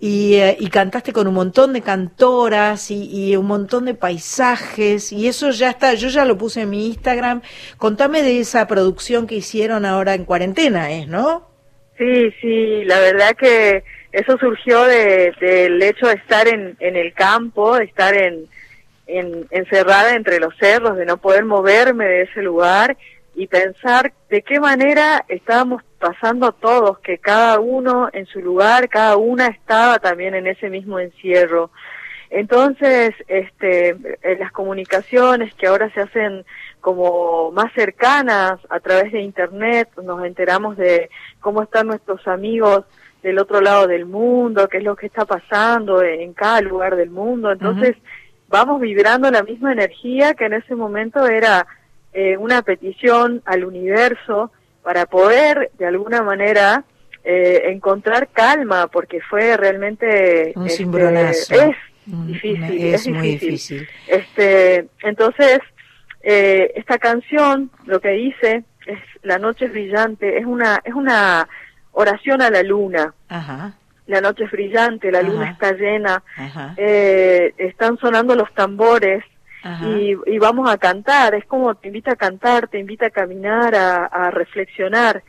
[0.00, 5.26] y, eh, y cantaste con un montón de cantoras y, un montón de paisajes y
[5.28, 7.42] eso ya está, yo ya lo puse en mi Instagram.
[7.78, 11.48] Contame de esa producción que hicieron ahora en cuarentena, ¿es, no?
[11.96, 13.82] Sí, sí, la verdad que
[14.12, 18.46] eso surgió de- del hecho de estar en, en el campo, de estar en-
[19.50, 22.96] encerrada entre los cerros, de no poder moverme de ese lugar
[23.34, 29.16] y pensar de qué manera estábamos pasando todos, que cada uno en su lugar, cada
[29.16, 31.70] una estaba también en ese mismo encierro.
[32.30, 33.96] Entonces, este,
[34.38, 36.44] las comunicaciones que ahora se hacen
[36.80, 42.84] como más cercanas a través de internet, nos enteramos de cómo están nuestros amigos
[43.22, 47.10] del otro lado del mundo, qué es lo que está pasando en cada lugar del
[47.10, 47.50] mundo.
[47.50, 47.96] Entonces,
[48.48, 51.66] vamos vibrando la misma energía que en ese momento era
[52.12, 54.52] eh, una petición al universo
[54.88, 56.82] para poder, de alguna manera,
[57.22, 60.54] eh, encontrar calma, porque fue realmente...
[60.56, 60.66] Un
[61.30, 61.56] este.
[61.58, 63.80] Es difícil, una- es, es muy difícil.
[63.80, 63.88] difícil.
[64.06, 65.58] Este, entonces,
[66.22, 71.46] eh, esta canción, lo que dice es La noche es brillante, es una, es una
[71.92, 73.12] oración a la luna.
[73.28, 73.74] Ajá,
[74.06, 79.22] La noche es brillante, la luna está llena, ajá, eh, están sonando los tambores.
[79.98, 81.34] Y, y vamos a cantar.
[81.34, 85.22] Es como te invita a cantar, te invita a caminar, a, a reflexionar.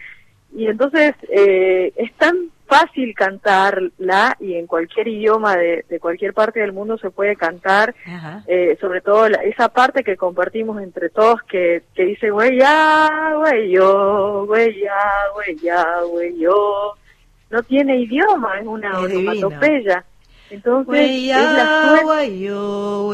[0.56, 2.36] Y entonces eh, es tan
[2.68, 7.96] fácil cantarla y en cualquier idioma de, de cualquier parte del mundo se puede cantar
[8.48, 13.34] eh, sobre todo la- esa parte que compartimos entre todos que, que dice güey ya,
[13.38, 15.00] güey yo, güey ya,
[15.34, 16.94] güey ya, güey yo.
[17.50, 20.06] No tiene idioma, es una onomatopeya.
[20.50, 23.14] Entonces, es la guayo.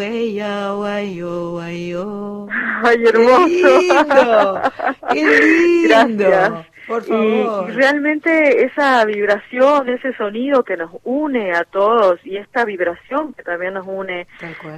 [2.83, 3.47] Ay, hermoso.
[3.47, 4.61] Qué lindo,
[5.09, 6.25] qué lindo.
[6.29, 6.74] Gracias.
[6.87, 7.69] Por Y, favor.
[7.69, 13.43] y realmente esa vibración, ese sonido que nos une a todos y esta vibración que
[13.43, 14.27] también nos une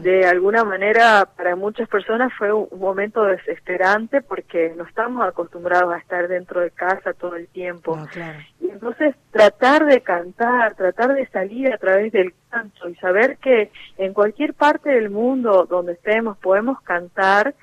[0.02, 5.94] de alguna manera para muchas personas fue un un momento desesperante porque no estamos acostumbrados
[5.94, 7.96] a estar dentro de casa todo el tiempo.
[7.98, 8.40] No, claro.
[8.60, 13.72] Y entonces tratar de cantar, tratar de salir a través del canto y saber que
[13.98, 17.56] en cualquier parte del mundo donde estemos podemos cantar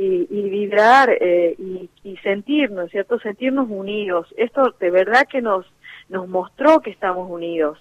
[0.00, 3.18] y, y vibrar eh, y, y sentirnos, ¿cierto?
[3.18, 4.32] Sentirnos unidos.
[4.36, 5.66] Esto de verdad que nos,
[6.08, 7.78] nos mostró que estamos unidos.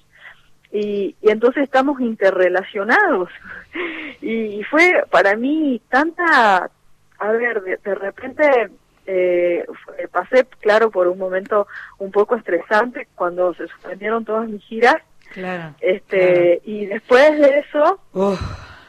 [0.71, 3.29] Y, y entonces estamos interrelacionados.
[4.21, 6.71] y, y fue para mí tanta,
[7.19, 8.69] a ver, de, de repente
[9.05, 11.67] eh, fue- pasé, claro, por un momento
[11.99, 14.97] un poco estresante cuando se suspendieron todas mis giras.
[15.33, 15.75] Claro.
[15.81, 17.99] Este, y después de eso,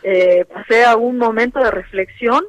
[0.03, 2.43] eh, pasé a un momento de reflexión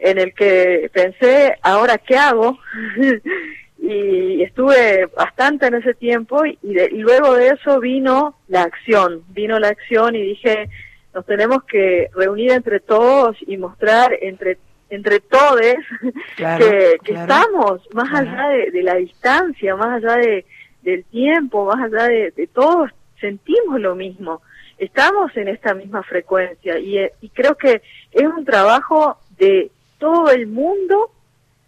[0.00, 2.58] en el que pensé, ahora qué hago,
[3.78, 9.22] y estuve bastante en ese tiempo y, de- y luego de eso vino la acción,
[9.30, 10.68] vino la acción y dije,
[11.14, 14.58] nos tenemos que reunir entre todos y mostrar entre
[14.90, 15.60] entre todos
[16.36, 18.28] Claro, que, que claro, estamos más claro.
[18.30, 20.44] allá de, de la distancia, más allá de,
[20.82, 22.90] del tiempo, más allá de, de todos,
[23.20, 24.42] sentimos lo mismo,
[24.78, 29.70] estamos en esta misma frecuencia y, eh, y creo que es un trabajo de
[30.00, 31.12] todo el mundo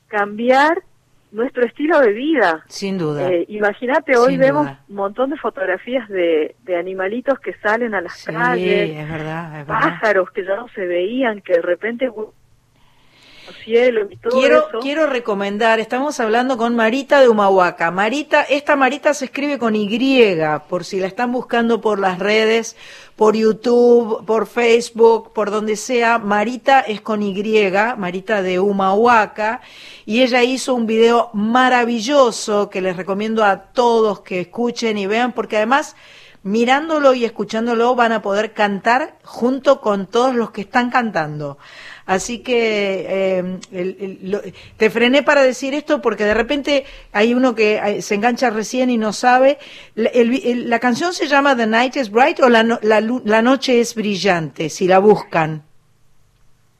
[0.08, 0.82] cambiar
[1.30, 2.62] nuestro estilo de vida.
[2.68, 3.30] sin duda.
[3.30, 4.80] Eh, Imagínate, hoy Sin vemos duda.
[4.88, 9.60] un montón de fotografías de, de animalitos que salen a las sí, calles, es verdad,
[9.60, 9.80] es verdad.
[9.80, 12.10] pájaros que ya no se veían, que de repente
[13.66, 14.78] y todo Quiero, eso.
[14.80, 17.90] quiero recomendar, estamos hablando con Marita de Humahuaca.
[17.90, 19.88] Marita, esta Marita se escribe con Y,
[20.68, 22.76] por si la están buscando por las redes,
[23.16, 26.18] por YouTube, por Facebook, por donde sea.
[26.18, 27.34] Marita es con Y,
[27.96, 29.60] Marita de Humahuaca,
[30.06, 35.32] y ella hizo un video maravilloso que les recomiendo a todos que escuchen y vean,
[35.32, 35.96] porque además
[36.44, 41.58] mirándolo y escuchándolo van a poder cantar junto con todos los que están cantando.
[42.06, 44.40] Así que eh, el- lo-
[44.76, 48.90] te frené para decir esto porque de repente hay uno que eh, se engancha recién
[48.90, 49.58] y no sabe.
[49.94, 53.80] La, el- la canción se llama The Night is Bright o la, la, la noche
[53.80, 55.62] es brillante, si la buscan.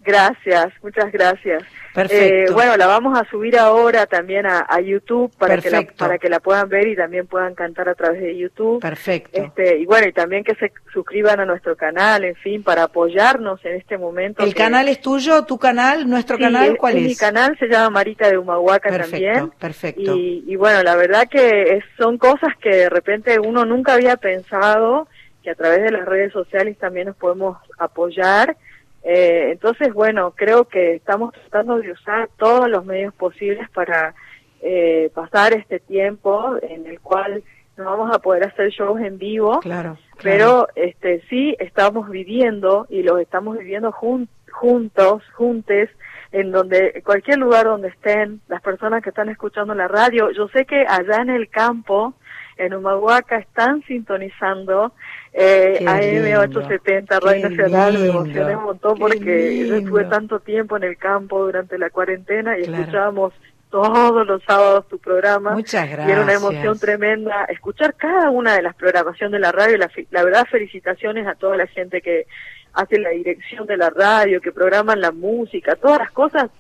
[0.01, 1.62] Gracias, muchas gracias.
[1.95, 2.53] Perfecto.
[2.53, 6.16] Eh, bueno, la vamos a subir ahora también a, a YouTube para que, la, para
[6.18, 8.80] que la puedan ver y también puedan cantar a través de YouTube.
[8.80, 9.30] Perfecto.
[9.43, 13.62] Este, y bueno, y también que se suscriban a nuestro canal, en fin, para apoyarnos
[13.66, 14.43] en este momento.
[14.43, 16.70] ¿El que- canal es tuyo, tu canal, nuestro Sí, canal?
[16.72, 17.03] es- ¿Cuál es?
[17.03, 19.51] Mi canal se llama Marita de Humahuaca Perfecto, también.
[19.59, 20.16] perfecto.
[20.16, 24.16] Y, y bueno, la verdad que es- son cosas que de repente uno nunca había
[24.16, 25.09] pensado
[25.43, 28.57] que a través de las redes sociales también nos podemos apoyar.
[29.05, 34.15] Eh, entonces, bueno, creo que estamos tratando de usar todos los medios posibles para
[34.61, 37.43] eh, pasar este tiempo en el cual
[37.77, 39.97] no vamos a poder hacer shows en vivo, Claro.
[40.23, 45.91] pero este sí estamos viviendo y los estamos viviendo jun- juntos, juntes,
[46.31, 50.65] en donde cualquier lugar donde estén las personas que están escuchando la radio, yo sé
[50.65, 52.15] que allá en el campo,
[52.57, 54.93] en Humahuaca, están sintonizando
[55.33, 60.17] eh, Qué AM870 Radio Nacional, me lindo, emocioné un montón qué porque yo estuve lindo.
[60.17, 62.81] tanto tiempo en el campo durante la cuarentena y Claro.
[62.83, 63.33] escuchábamos
[63.71, 65.53] todos los sábados tu programa.
[65.53, 66.43] Muchas Y era una gracias.
[66.43, 69.79] emoción tremenda escuchar cada una de las programaciones de la radio.
[69.79, 72.27] La, la verdad, felicitaciones a toda la gente que
[72.75, 76.51] hace la dirección de la radio, que programan la música, todas las cosas.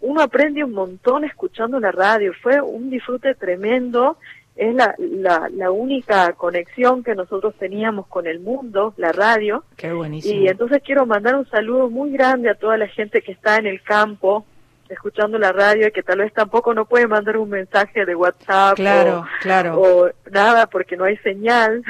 [0.00, 2.32] Uno aprende un montón escuchando la radio.
[2.42, 4.16] Fue un disfrute tremendo.
[4.60, 9.64] Es la, la, la única conexión que nosotros teníamos con el mundo, la radio.
[9.76, 10.38] Qué buenísimo.
[10.38, 13.66] Y entonces quiero mandar un saludo muy grande a toda la gente que está en
[13.66, 14.44] el campo
[14.90, 18.74] escuchando la radio y que tal vez tampoco no puede mandar un mensaje de WhatsApp
[18.76, 19.80] Claro, o, claro.
[19.80, 21.82] o nada porque no hay señal.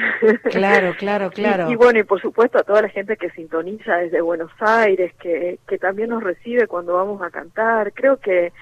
[0.43, 1.69] Claro, claro, claro.
[1.69, 5.13] Y, y bueno, y por supuesto a toda la gente que sintoniza desde Buenos Aires,
[5.19, 7.91] que, que también nos recibe cuando vamos a cantar.
[7.91, 8.53] Creo que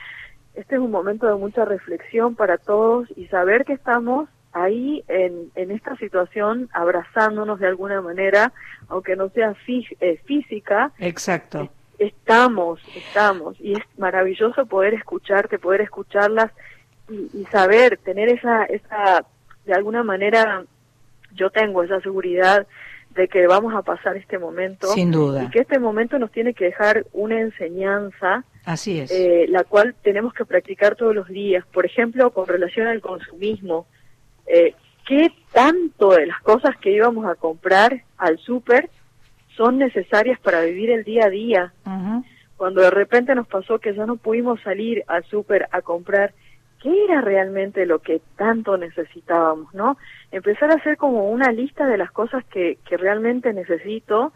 [0.60, 5.51] este es un momento de mucha reflexión para todos y saber que estamos ahí en,
[5.55, 8.51] en esta situación abrazándonos de alguna manera,
[8.88, 11.70] aunque no sea fí- eh, física, Exacto.
[11.99, 13.60] estamos, estamos.
[13.60, 16.51] Y es maravilloso poder escucharte, poder escucharlas
[17.10, 19.26] y, y saber, tener esa, esa,
[19.66, 20.64] de alguna manera,
[21.34, 22.66] yo tengo esa seguridad
[23.12, 24.88] de que vamos a pasar este momento.
[24.88, 25.43] Sin duda.
[25.43, 29.09] Y que este momento nos tiene que dejar una enseñanza, Así es.
[29.11, 31.65] eh, la cual tenemos que practicar todos los días.
[31.74, 33.88] Por ejemplo, con relación al consumismo.
[34.45, 34.76] Eh,
[35.07, 38.91] ¿Qué tanto de las cosas que íbamos a comprar al súper
[39.57, 41.74] son necesarias para vivir el día a día?
[42.57, 46.34] Cuando de repente nos pasó que ya no pudimos salir al súper a comprar,
[46.84, 49.97] ¿qué era realmente lo que tanto necesitábamos, no?
[50.32, 54.32] Empezar a hacer como una lista de las cosas que, que realmente necesito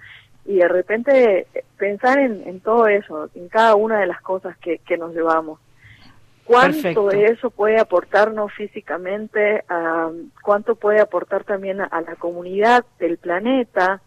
[0.46, 4.58] y de repente eh, pensar en, en todo eso, en cada una de las cosas
[4.58, 5.60] que, que nos llevamos.
[6.46, 7.08] ¿Cuánto Perfecto.
[7.08, 9.64] de eso puede aportarnos físicamente?
[9.70, 10.10] a
[10.42, 14.02] ¿Cuánto puede aportar también a, a la comunidad del planeta?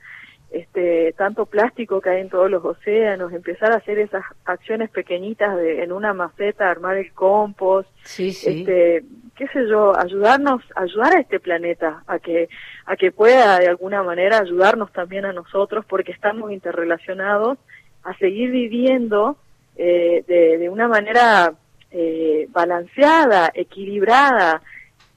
[0.51, 5.57] Este tanto plástico que hay en todos los océanos, empezar a hacer esas acciones pequeñitas
[5.57, 8.61] de en una maceta, armar el compost, Sí, sí.
[8.61, 12.49] este, qué sé yo, ayudarnos, ayudar a este planeta a que
[12.86, 17.59] a que pueda de alguna manera ayudarnos también a nosotros porque estamos interrelacionados
[18.05, 19.36] a seguir viviendo
[19.76, 21.53] eh, de, de una manera
[21.90, 24.62] eh, balanceada, equilibrada,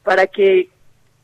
[0.04, 0.70] para que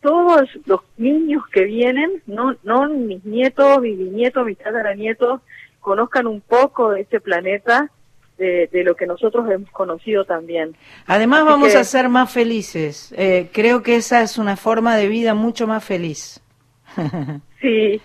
[0.06, 5.42] todos los niños que vienen, no, no mis nietos, mis bisnietos, mis tataranietos,
[5.80, 7.90] conozcan un poco de este planeta,
[8.38, 10.76] de, de lo que nosotros hemos conocido también.
[11.08, 13.14] Además Así vamos que- a ser más felices.
[13.18, 16.40] Eh, creo que esa es una forma de vida mucho más feliz.
[17.62, 18.00] Sí,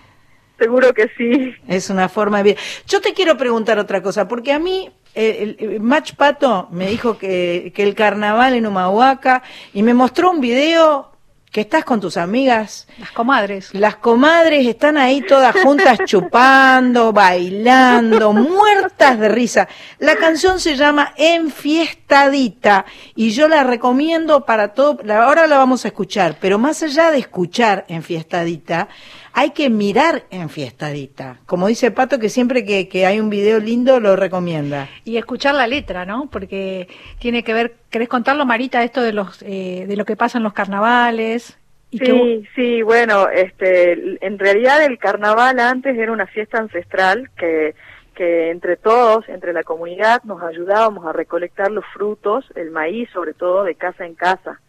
[0.58, 1.52] seguro que sí.
[1.68, 2.60] Es una forma de vida.
[2.86, 6.86] Yo te quiero preguntar otra cosa, porque a mí eh, el, el Mach Pato me
[6.86, 9.42] dijo que, que el carnaval en Humahuaca
[9.74, 11.09] y me mostró un video
[11.50, 12.86] que estás con tus amigas.
[12.98, 13.74] Las comadres.
[13.74, 19.68] Las comadres están ahí todas juntas chupando, bailando, muertas de risa.
[19.98, 22.84] La canción se llama Enfiestadita
[23.16, 24.98] y yo la recomiendo para todo.
[25.12, 28.88] Ahora la vamos a escuchar, pero más allá de escuchar Enfiestadita,
[29.32, 31.38] hay que mirar Enfiestadita.
[31.46, 34.88] Como dice Pato, que siempre que, que hay un video lindo lo recomienda.
[35.04, 36.28] Y escuchar la letra, ¿no?
[36.30, 40.38] Porque tiene que ver, ¿querés contarlo, Marita, esto de los eh, de lo que pasa
[40.38, 41.58] en los carnavales?
[41.90, 47.30] Y que Sí, sí, bueno, este, en realidad el carnaval antes era una fiesta ancestral
[47.36, 47.74] que,
[48.14, 53.34] que entre todos, entre la comunidad, nos ayudábamos a recolectar los frutos, el maíz sobre
[53.34, 54.60] todo, de casa en casa.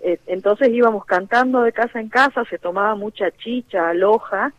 [0.00, 4.52] Eh, entonces íbamos cantando de casa en casa, se tomaba mucha chicha, aloja,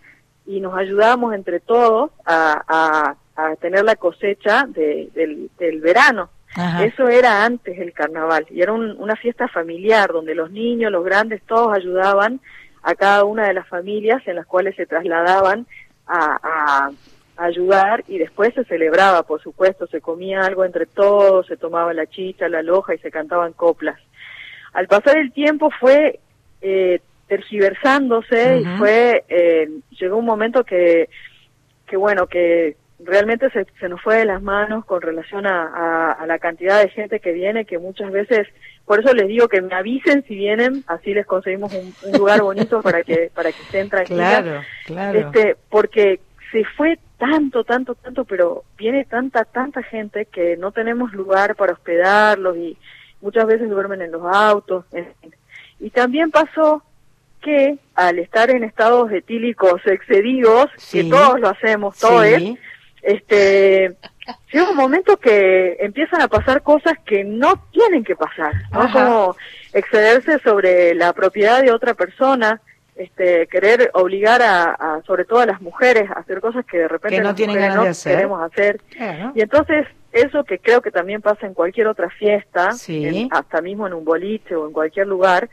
[0.46, 3.16] y nos ayudábamos entre todos a, a,
[3.52, 6.30] a tener la cosecha de- del, del verano.
[6.56, 6.86] Ajá.
[6.86, 11.04] Eso era antes el carnaval y era un- una fiesta familiar donde los niños, los
[11.04, 12.40] grandes, todos ayudaban
[12.82, 15.68] a cada una de las familias en las cuales se trasladaban
[16.08, 16.92] a, a-
[17.40, 22.08] ayudar y después se celebraba, por supuesto, se comía algo entre todos, se tomaba la
[22.08, 24.00] chicha, la loja y se cantaban coplas.
[24.74, 26.20] Al pasar el tiempo fue
[26.62, 31.10] eh, tergiversándose y fue, eh, llegó un momento que,
[31.88, 36.12] que bueno, que realmente se, se nos fue de las manos con relación a, a-
[36.14, 38.48] a la cantidad de gente que viene, que muchas veces,
[38.86, 42.42] por eso les digo que me avisen si vienen, así les conseguimos un, un lugar
[42.42, 44.42] bonito para que para que estén tranquilas.
[44.44, 45.20] Claro, claro.
[45.20, 46.20] Este, porque
[46.52, 51.74] se fue tanto, tanto, tanto, pero viene tanta, tanta gente que no tenemos lugar para
[51.74, 52.78] hospedarlos y
[53.22, 54.86] muchas veces duermen en los autos.
[54.92, 55.08] en.
[55.80, 56.84] Y también pasó
[57.42, 61.04] que al estar en estados etílicos excedidos, Sí.
[61.04, 62.58] que todos lo hacemos, todos, Sí.
[63.04, 63.96] este,
[64.52, 68.92] llega un momento que empiezan a pasar cosas que no tienen que pasar, ¿no?
[68.92, 69.36] Como
[69.74, 72.60] excederse sobre la propiedad de otra persona,
[72.96, 76.88] este, querer obligar a, a, sobre todo a las mujeres, a hacer cosas que de
[76.88, 78.16] repente Que no las tienen ganas no de hacer.
[78.16, 78.82] queremos hacer.
[78.90, 79.32] Claro.
[79.36, 83.06] Y entonces, eso que creo que también pasa en cualquier otra fiesta, Sí.
[83.06, 85.50] en- hasta mismo en un boliche o en cualquier lugar,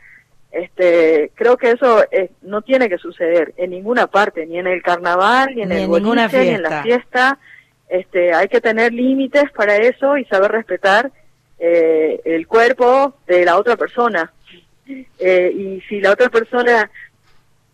[0.51, 4.81] este, creo que eso eh, no tiene que suceder en ninguna parte, ni en el
[4.81, 6.83] carnaval, ni en Ni el boliche, ni en la fiesta.
[6.83, 7.39] fiesta.
[7.89, 11.11] Este, hay que tener límites para eso y saber respetar
[11.59, 14.31] eh, el cuerpo de la otra persona.
[15.19, 16.89] Eh, y si la otra persona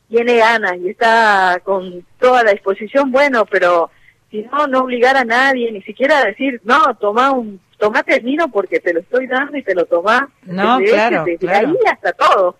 [0.10, 3.90] tiene ganas y está con toda la disposición, bueno, pero
[4.32, 8.50] si no, no obligar a nadie, ni siquiera decir, no, toma un, tomate el vino
[8.50, 10.24] porque te lo estoy dando y te lo tomás.
[10.44, 11.68] No, Desde claro, desde claro.
[11.68, 12.56] ahí hasta todo.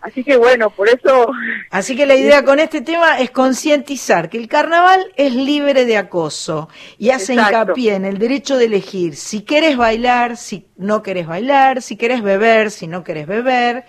[0.00, 1.30] Así que bueno, por eso...
[1.70, 5.96] Así que la idea con este tema es concientizar que el carnaval es libre de
[5.96, 7.58] acoso y hace Exacto.
[7.58, 12.22] hincapié en el derecho de elegir si querés bailar, si no querés bailar, si querés
[12.22, 13.84] beber, si no querés beber.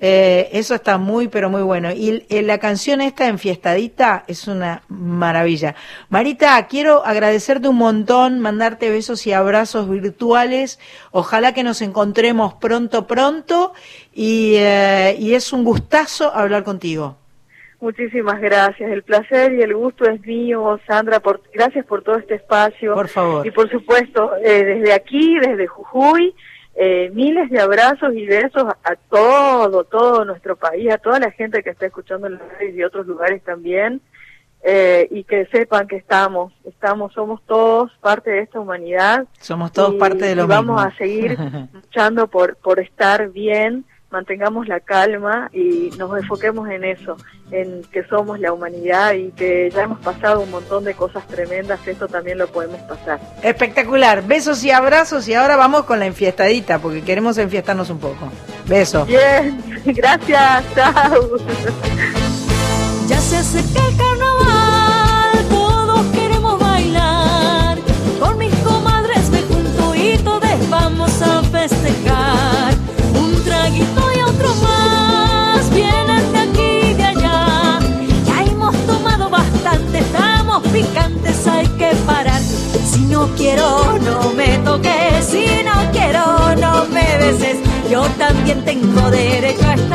[0.00, 1.90] Eh, eso está muy, pero muy bueno.
[1.92, 5.74] Y eh, la canción esta, Enfiestadita, es una maravilla.
[6.08, 10.78] Marita, quiero agradecerte un montón, mandarte besos y abrazos virtuales.
[11.10, 13.72] Ojalá que nos encontremos pronto, pronto.
[14.14, 17.16] Y, eh, y es un gustazo hablar contigo.
[17.80, 18.90] Muchísimas gracias.
[18.90, 21.20] El placer y el gusto es mío, Sandra.
[21.20, 22.94] Por, gracias por todo este espacio.
[22.94, 23.46] Por favor.
[23.46, 26.34] Y por supuesto, eh, desde aquí, desde Jujuy,
[26.80, 31.62] eh, miles de abrazos y besos a, todo, todo nuestro país, a toda la gente
[31.64, 34.00] que está escuchando en la radio y otros lugares también.
[34.62, 39.24] eh, y que sepan que estamos, estamos, somos todos parte de esta humanidad.
[39.40, 41.36] Somos todos y- parte de lo y vamos a seguir
[41.72, 47.16] luchando por, por estar bien, mantengamos la calma y nos enfoquemos en eso,
[47.50, 51.86] en que somos la humanidad y que ya hemos pasado un montón de cosas tremendas,
[51.86, 53.20] esto también lo podemos pasar.
[53.42, 54.26] Espectacular.
[54.26, 55.28] Besos y abrazos.
[55.28, 58.30] Y ahora vamos con la enfiestadita, porque queremos enfiestarnos un poco.
[58.66, 59.06] Besos.
[59.06, 61.36] Bien, gracias, chao.
[63.08, 67.78] Ya se acerca el carnaval, todos queremos bailar.
[68.20, 72.74] Con mis comadres me junto y todos vamos a festejar.
[73.76, 77.78] Y otro más, vienen de aquí de allá.
[78.26, 82.40] Ya hemos tomado bastante, estamos picantes, hay que parar.
[82.40, 87.58] Si no quiero, no me toques, si no quiero, no me beses.
[87.90, 89.87] Yo también tengo derecho a estar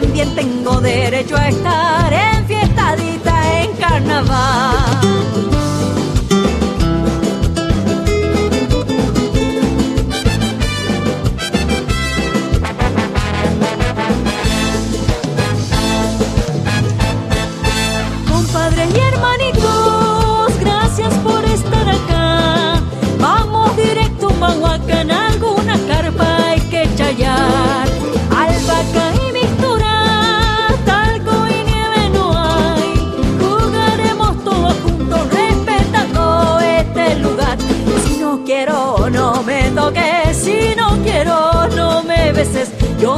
[0.00, 1.81] también tengo derecho a estar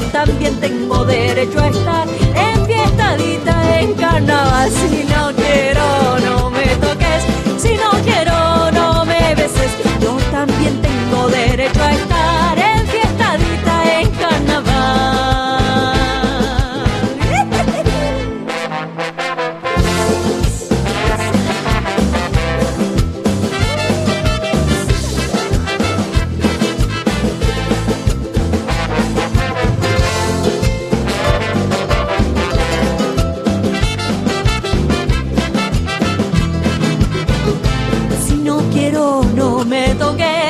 [0.01, 2.67] También tengo derecho a estar en
[3.81, 4.71] en carnaval.
[4.71, 5.44] Si no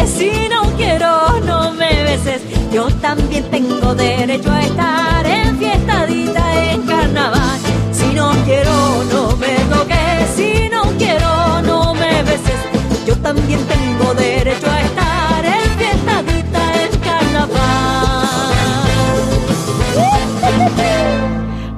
[0.07, 2.42] si no quiero no me beses.
[2.72, 7.59] Yo también tengo derecho a estar en fiestadita en carnaval.
[7.92, 12.61] Si no quiero no me toques, si no quiero no me beses.
[13.07, 17.55] Yo también tengo derecho a estar en fiestadita en carnaval.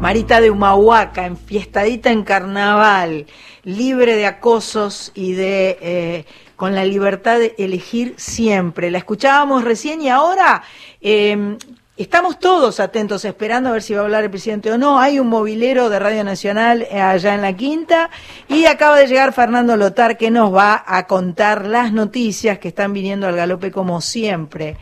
[0.00, 3.26] Marita de Humahuaca, enfiestadita en carnaval,
[3.64, 6.24] libre de acosos y de eh,
[6.56, 8.90] con la libertad de elegir siempre.
[8.90, 10.62] La escuchábamos recién y ahora
[11.00, 11.56] eh,
[11.96, 14.98] estamos todos atentos, esperando a ver si va a hablar el presidente o no.
[14.98, 18.10] Hay un movilero de Radio Nacional eh, allá en la quinta
[18.48, 22.92] y acaba de llegar Fernando Lotar que nos va a contar las noticias que están
[22.92, 24.76] viniendo al galope como siempre.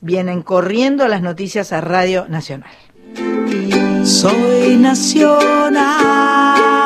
[0.00, 2.70] Vienen corriendo las noticias a Radio Nacional.
[4.04, 6.79] Soy nacional.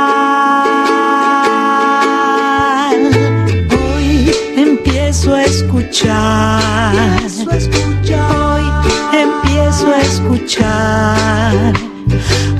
[5.14, 6.92] Empiezo a escuchar.
[8.36, 8.64] Hoy
[9.12, 11.72] empiezo a escuchar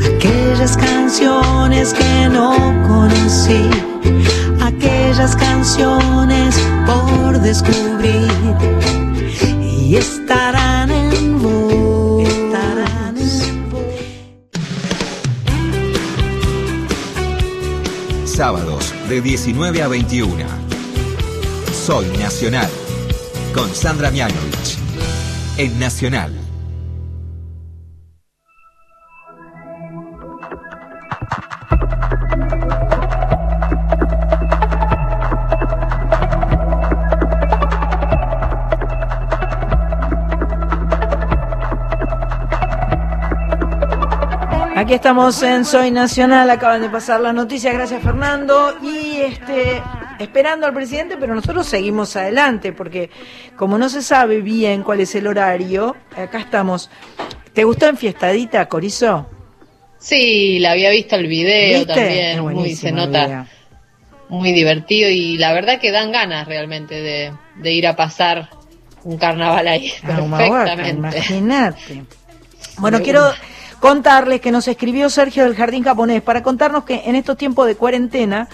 [0.04, 2.54] aquellas canciones que no
[2.86, 3.68] conocí.
[4.62, 8.30] Aquellas canciones por descubrir
[9.60, 12.22] y estarán en vos.
[12.22, 13.64] Estarán en
[18.26, 20.63] Sábados de 19 a 21.
[21.86, 22.70] Soy Nacional.
[23.54, 24.78] Con Sandra Mianovich.
[25.58, 26.32] En Nacional.
[44.74, 49.82] Aquí estamos en Soy Nacional, acaban de pasar las noticias, gracias Fernando, y este
[50.18, 53.10] esperando al presidente, pero nosotros seguimos adelante, porque
[53.56, 56.90] como no se sabe bien cuál es el horario, acá estamos.
[57.52, 59.28] ¿Te gustó Enfiestadita, Corizo?
[59.98, 61.94] Sí, la había visto el video ¿Viste?
[61.94, 63.46] también, muy, se nota
[64.28, 68.48] muy divertido y la verdad que dan ganas realmente de, de ir a pasar
[69.04, 70.92] un carnaval ahí Ah, perfectamente.
[70.92, 72.04] Imagínate.
[72.76, 73.32] Bueno, quiero.
[73.84, 77.76] Contarles que nos escribió Sergio del Jardín Japonés para contarnos que en estos tiempos de
[77.76, 78.48] cuarentena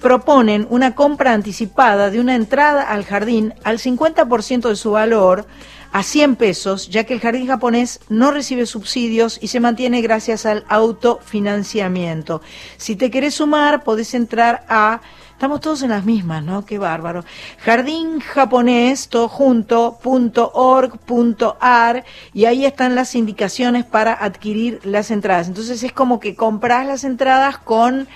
[0.00, 5.44] proponen una compra anticipada de una entrada al jardín al 50% de su valor
[5.90, 10.46] a 100 pesos, ya que el jardín japonés no recibe subsidios y se mantiene gracias
[10.46, 12.40] al autofinanciamiento.
[12.76, 15.00] Si te querés sumar, podés entrar a
[15.34, 16.64] Estamos todos en las mismas, ¿no?
[16.64, 17.24] Qué bárbaro.
[17.58, 24.80] Jardín japonés, todo junto, punto org, punto ar, y ahí están las indicaciones para adquirir
[24.84, 25.48] las entradas.
[25.48, 28.06] Entonces es como que compras las entradas con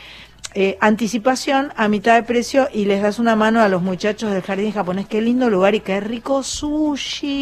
[0.54, 4.42] eh, anticipación a mitad de precio y les das una mano a los muchachos del
[4.42, 5.08] jardín japonés.
[5.08, 7.34] Qué lindo lugar y qué rico sushi.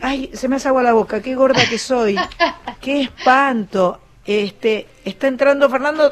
[0.00, 2.16] Ay, se me hace agua la boca, qué gorda que soy.
[2.80, 4.00] Qué espanto.
[4.28, 6.10] Este, está entrando Fernando,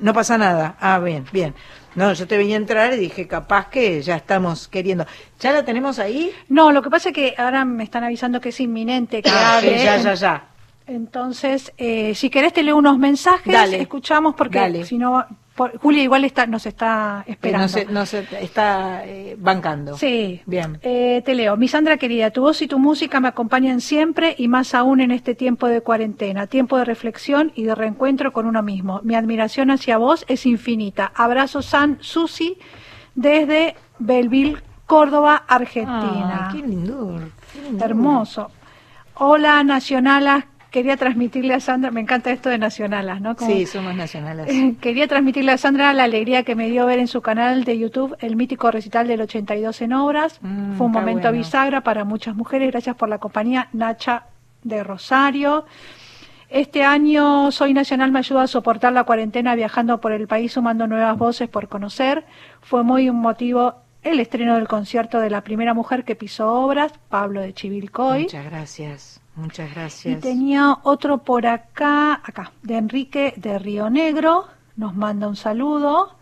[0.00, 0.76] no pasa nada.
[0.80, 1.52] Ah, bien, bien.
[1.96, 5.04] No, yo te veía entrar y dije, capaz que ya estamos queriendo.
[5.40, 6.30] ¿Ya la tenemos ahí?
[6.48, 9.56] No, lo que pasa es que ahora me están avisando que es inminente que Ah,
[9.58, 9.82] hable.
[9.82, 10.44] ya, ya, ya.
[10.86, 13.80] Entonces, eh, si querés te leo unos mensajes, Dale.
[13.80, 15.26] escuchamos porque si no,
[15.56, 17.62] por- Julia igual está, nos está esperando.
[17.64, 19.96] no se, no se está eh, bancando.
[19.96, 20.42] Sí.
[20.46, 20.78] Bien.
[20.82, 21.56] Eh, te leo.
[21.56, 25.10] Mi Sandra querida, tu voz y tu música me acompañan siempre y más aún en
[25.10, 29.00] este tiempo de cuarentena, tiempo de reflexión y de reencuentro con uno mismo.
[29.02, 31.10] Mi admiración hacia vos es infinita.
[31.14, 32.58] Abrazo San Susi
[33.14, 36.48] desde Belville, Córdoba, Argentina.
[36.48, 37.22] Ah, qué lindor.
[37.80, 38.50] Hermoso.
[39.14, 40.44] Hola, Nacionalas.
[40.76, 43.34] Quería transmitirle a Sandra, me encanta esto de Nacionalas, ¿no?
[43.34, 44.46] Como- Sí, somos nacionales.
[44.78, 48.14] Quería transmitirle a Sandra la alegría que me dio ver en su canal de YouTube
[48.20, 50.38] el mítico recital del 82 en obras.
[50.42, 51.38] Mm, Fue un momento bueno.
[51.38, 52.70] bisagra para muchas mujeres.
[52.70, 54.24] Gracias por la compañía Nacha
[54.64, 55.64] de Rosario.
[56.50, 60.86] Este año Soy Nacional me ayuda a soportar la cuarentena viajando por el país sumando
[60.86, 62.26] nuevas voces por conocer.
[62.60, 66.92] Fue muy un motivo el estreno del concierto de la primera mujer que pisó obras,
[67.08, 68.24] Pablo de Chivilcoy.
[68.24, 70.20] Muchas gracias, muchas Y gracias.
[70.20, 76.15] tenía otro por acá, acá, de Enrique de Río Negro, nos manda un saludo.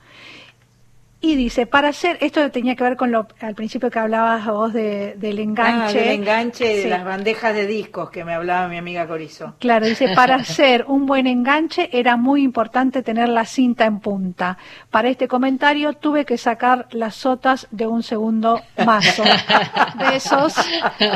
[1.26, 4.74] Y dice, para hacer, esto tenía que ver con lo al principio que hablabas vos
[4.74, 5.98] de, del enganche.
[5.98, 6.88] Ah, del enganche de Sí.
[6.90, 9.54] las bandejas de discos que me hablaba mi amiga Corizo.
[9.58, 14.58] Claro, dice, para hacer un buen enganche era muy importante tener la cinta en punta.
[14.90, 19.22] Para este comentario tuve que sacar las sotas de un segundo mazo.
[19.98, 20.54] Besos,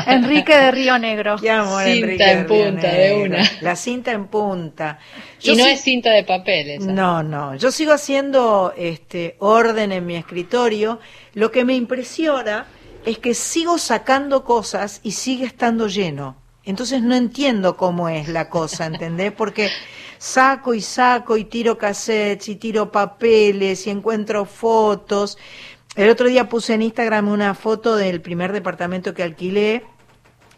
[0.07, 1.35] Enrique de Río Negro.
[1.39, 3.43] Qué amor, Cinta Enrique en Río punta, de una.
[3.61, 4.97] La cinta en punta.
[5.41, 6.91] Y no es cinta de papel esa.
[6.91, 7.55] No, no.
[7.55, 10.99] Yo sigo haciendo este orden en mi escritorio.
[11.33, 12.67] Lo que me impresiona
[13.05, 16.35] es que sigo sacando cosas y sigue estando lleno.
[16.63, 19.31] Entonces no entiendo cómo es la cosa, ¿entendés?
[19.31, 19.69] Porque
[20.17, 25.37] saco y saco y tiro cassettes y tiro papeles y encuentro fotos.
[25.95, 29.83] El otro día puse en Instagram una foto del primer departamento que alquilé,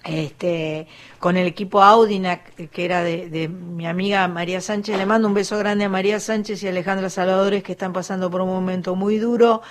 [0.03, 0.87] este,
[1.22, 4.97] con el equipo Audinac, que era de, de mi amiga María Sánchez.
[4.97, 8.32] Le mando un beso grande a María Sánchez y a Alejandra Salvadores, que están pasando
[8.32, 9.61] por un momento muy duro,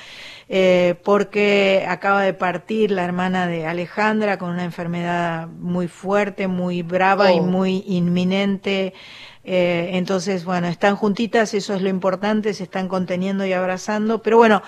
[0.48, 6.82] eh, porque acaba de partir la hermana de Alejandra con una enfermedad muy fuerte, muy
[6.82, 7.42] brava y Oh.
[7.42, 8.94] muy inminente.
[9.42, 14.22] Eh, entonces, bueno, están juntitas, eso es lo importante, se están conteniendo y abrazando.
[14.22, 14.62] Pero bueno,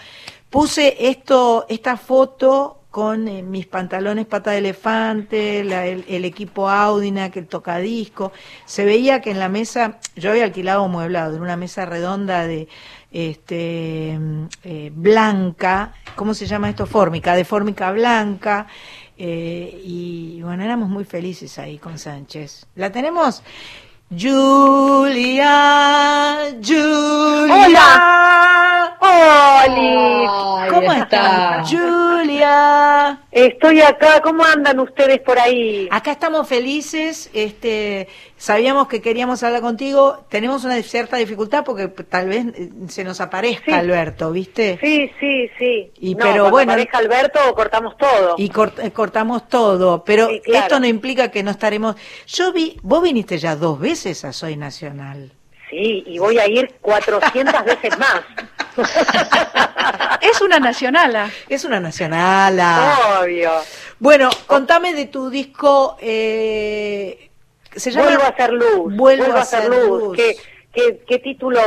[0.50, 7.38] puse esto, esta foto con eh, mis pantalones pata de elefante, el, equipo Audina, que
[7.40, 8.32] el tocadisco.
[8.66, 12.46] Se veía que en la mesa, yo había alquilado un mueblado, en una mesa redonda
[12.46, 12.68] de
[13.10, 14.18] este
[14.62, 16.84] eh, blanca, ¿cómo se llama esto?
[16.86, 18.66] Fórmica, de fórmica blanca.
[19.16, 22.66] eh, y bueno, éramos muy felices ahí con Sánchez.
[22.74, 23.42] ¿La tenemos?
[24.10, 25.40] Julia,
[26.62, 27.48] Julia.
[29.16, 30.26] ¡Oli!
[30.70, 31.70] ¿Cómo estás?
[31.70, 31.78] está.
[31.78, 33.18] Julia.
[33.30, 35.88] Estoy acá, ¿cómo andan ustedes por ahí?
[35.90, 42.28] Acá estamos felices, este, sabíamos que queríamos hablar contigo, tenemos una cierta dificultad porque tal
[42.28, 43.72] vez eh, se nos aparezca Sí.
[43.72, 44.78] Alberto, ¿viste?
[44.80, 45.92] Sí, sí, sí.
[46.00, 48.34] Y no, pero bueno- aparezca Alberto cortamos todo.
[48.38, 50.64] Y cort- eh, cortamos todo, pero Sí, claro.
[50.66, 51.96] esto no implica que no estaremos...
[52.26, 55.32] Yo vi, vos viniste ya dos veces a Soy Nacional.
[55.70, 58.20] Sí, y voy a ir 400 veces más.
[60.20, 61.30] Es una nacionala.
[61.48, 62.58] Es una nacional.
[63.22, 63.50] Obvio.
[63.98, 67.30] Bueno, contame de tu disco, eh,
[67.74, 68.04] se llama...
[68.06, 68.96] Vuelvo a hacer luz.
[68.96, 70.16] Vuelvo, a hacer luz.
[70.16, 70.36] Qué,
[70.72, 71.60] qué, qué título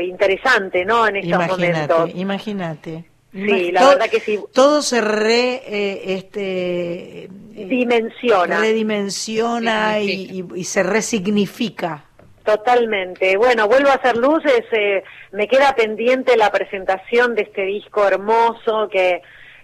[0.00, 1.06] interesante, ¿no?
[1.06, 2.10] En estos Imagínate, momentos.
[2.20, 3.04] imagínate.
[3.32, 4.38] Sí, la todo- verdad que sí.
[4.52, 7.28] Todo se re, eh, este, eh,
[7.66, 8.58] Dimensiona.
[8.60, 12.04] redimensiona y, y- y se resignifica.
[12.44, 13.36] Totalmente.
[13.36, 14.64] Bueno, vuelvo a hacer luces.
[14.72, 19.22] eh, me queda pendiente la presentación de este disco hermoso que,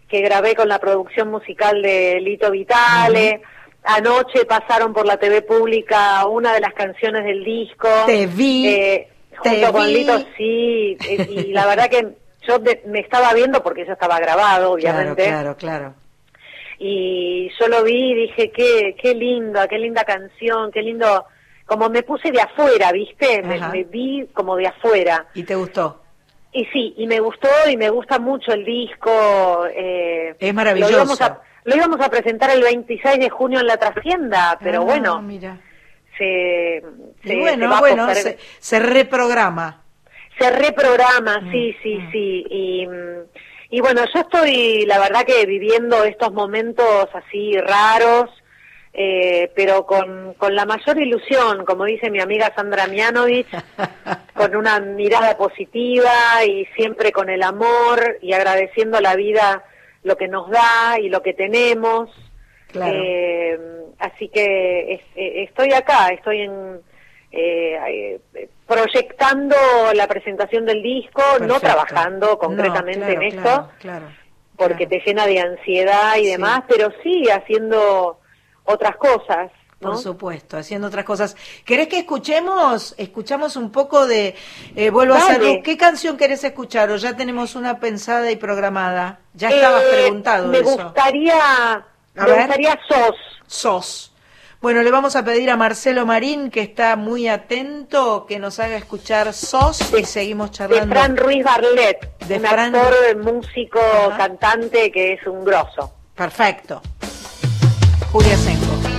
[0.09, 3.43] que grabé con la producción musical de Lito Vitale.
[3.85, 7.89] Anoche pasaron por la TV pública una de las canciones del disco.
[8.07, 9.09] Te vi, Eh,
[9.43, 9.95] te junto con vi.
[9.95, 10.97] Lito, sí.
[11.09, 12.09] eh, y la verdad que
[12.49, 15.25] yo de- me estaba viendo porque eso estaba grabado, obviamente.
[15.25, 15.95] Claro, claro, claro.
[16.79, 21.27] y yo lo vi y dije, qué, qué linda, qué linda canción, qué lindo,
[21.71, 23.43] como me puse de afuera, ¿viste?
[23.45, 25.27] Me, me vi como de afuera.
[25.35, 26.03] ¿Y te gustó?
[26.53, 29.67] Y sí, y me gustó y me gusta mucho el disco.
[29.73, 30.91] eh, Es maravilloso.
[30.91, 34.81] Lo íbamos, a, lo íbamos a presentar el 26 de junio en la Trascienda, pero
[34.81, 35.59] Ah, bueno, mira.
[36.19, 36.83] se,
[37.23, 39.81] se, Y bueno, se va a bueno, se, se reprograma.
[40.41, 42.45] se reprograma, Mm, sí, sí, sí.
[42.51, 43.21] Y, mm,
[43.71, 48.29] y bueno, yo estoy, la verdad que viviendo estos momentos así raros,
[48.93, 53.47] eh, pero con, con la mayor ilusión, como dice mi amiga Sandra Mianovich,
[54.35, 59.65] con una mirada positiva y siempre con el amor y agradeciendo a la vida
[60.03, 62.11] lo que nos da y lo que tenemos.
[62.69, 62.93] Claro.
[62.97, 63.61] Eh,
[63.99, 66.81] así que es- eh, estoy acá, estoy en
[67.33, 69.55] eh, eh, proyectando
[69.95, 74.07] la presentación del disco, no trabajando concretamente No, claro, en esto, claro,
[74.57, 76.31] porque te llena de ansiedad y Sí.
[76.33, 78.19] demás, pero sí haciendo
[78.65, 79.51] otras cosas,
[79.81, 79.91] ¿no?
[79.93, 81.37] Por supuesto, haciendo otras cosas.
[81.65, 82.95] ¿Querés que escuchemos?
[82.99, 84.35] Escuchamos un poco de
[84.77, 85.31] eh, Vuelvo a Dale.
[85.31, 85.59] hacer luz.
[85.65, 86.91] ¿Qué canción querés escuchar?
[86.91, 89.21] ¿O ya tenemos una pensada y programada?
[89.35, 90.71] Ya estabas Eh, preguntado Me eso.
[90.85, 92.37] gustaría, me ver.
[92.39, 93.17] gustaría SOS.
[93.47, 94.07] Sos.
[94.61, 98.77] Bueno, le vamos a pedir a Marcelo Marín, que está muy atento, que nos haga
[98.77, 100.95] escuchar Sos y seguimos de charlando.
[100.95, 104.19] Fran Ruiz Barlet, De un Fran- actor, músico, Ajá.
[104.19, 105.95] cantante que es un grosso.
[106.15, 106.83] Perfecto.
[108.13, 108.90] Julia Senco.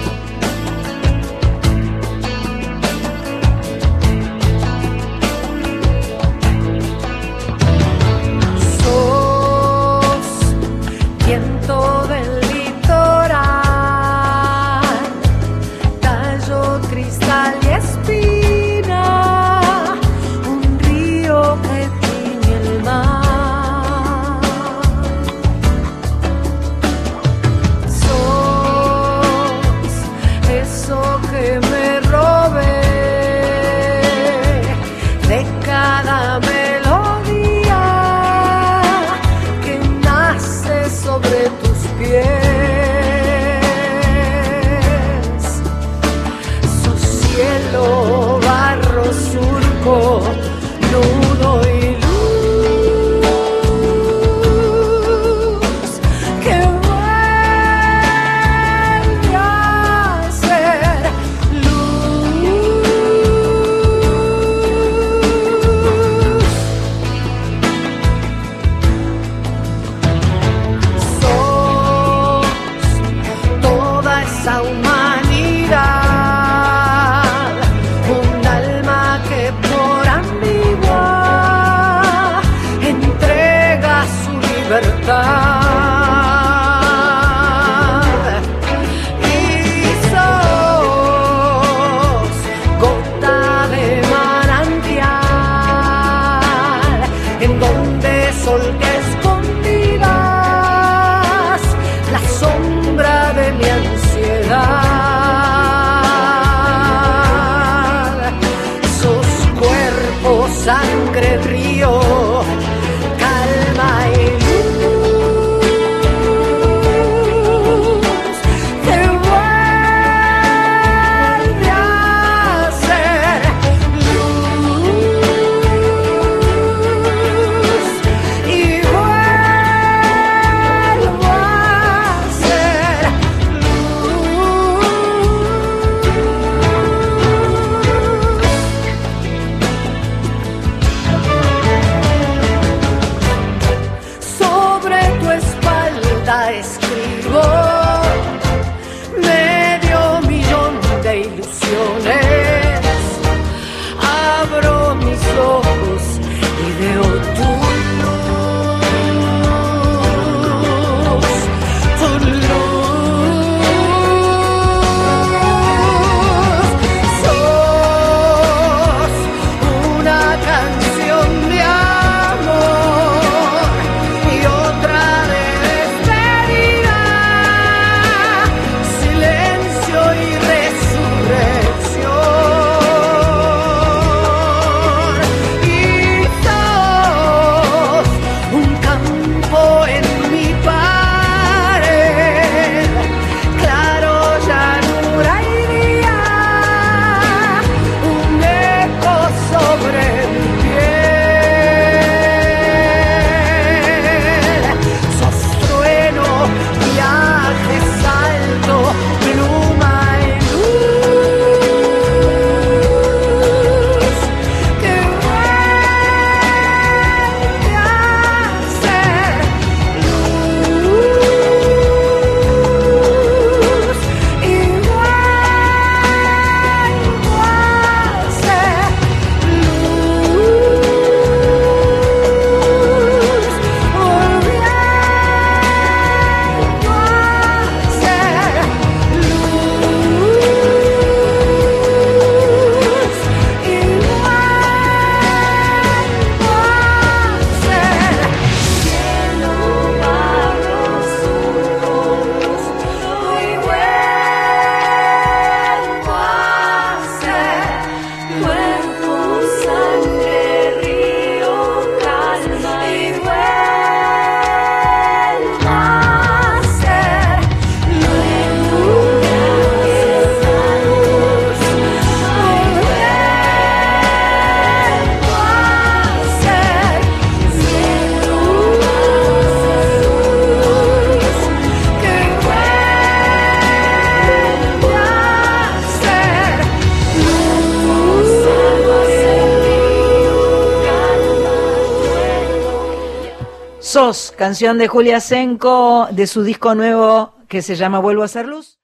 [294.42, 298.81] Canción de Julia Senko de su disco nuevo que se llama Vuelvo a ser luz.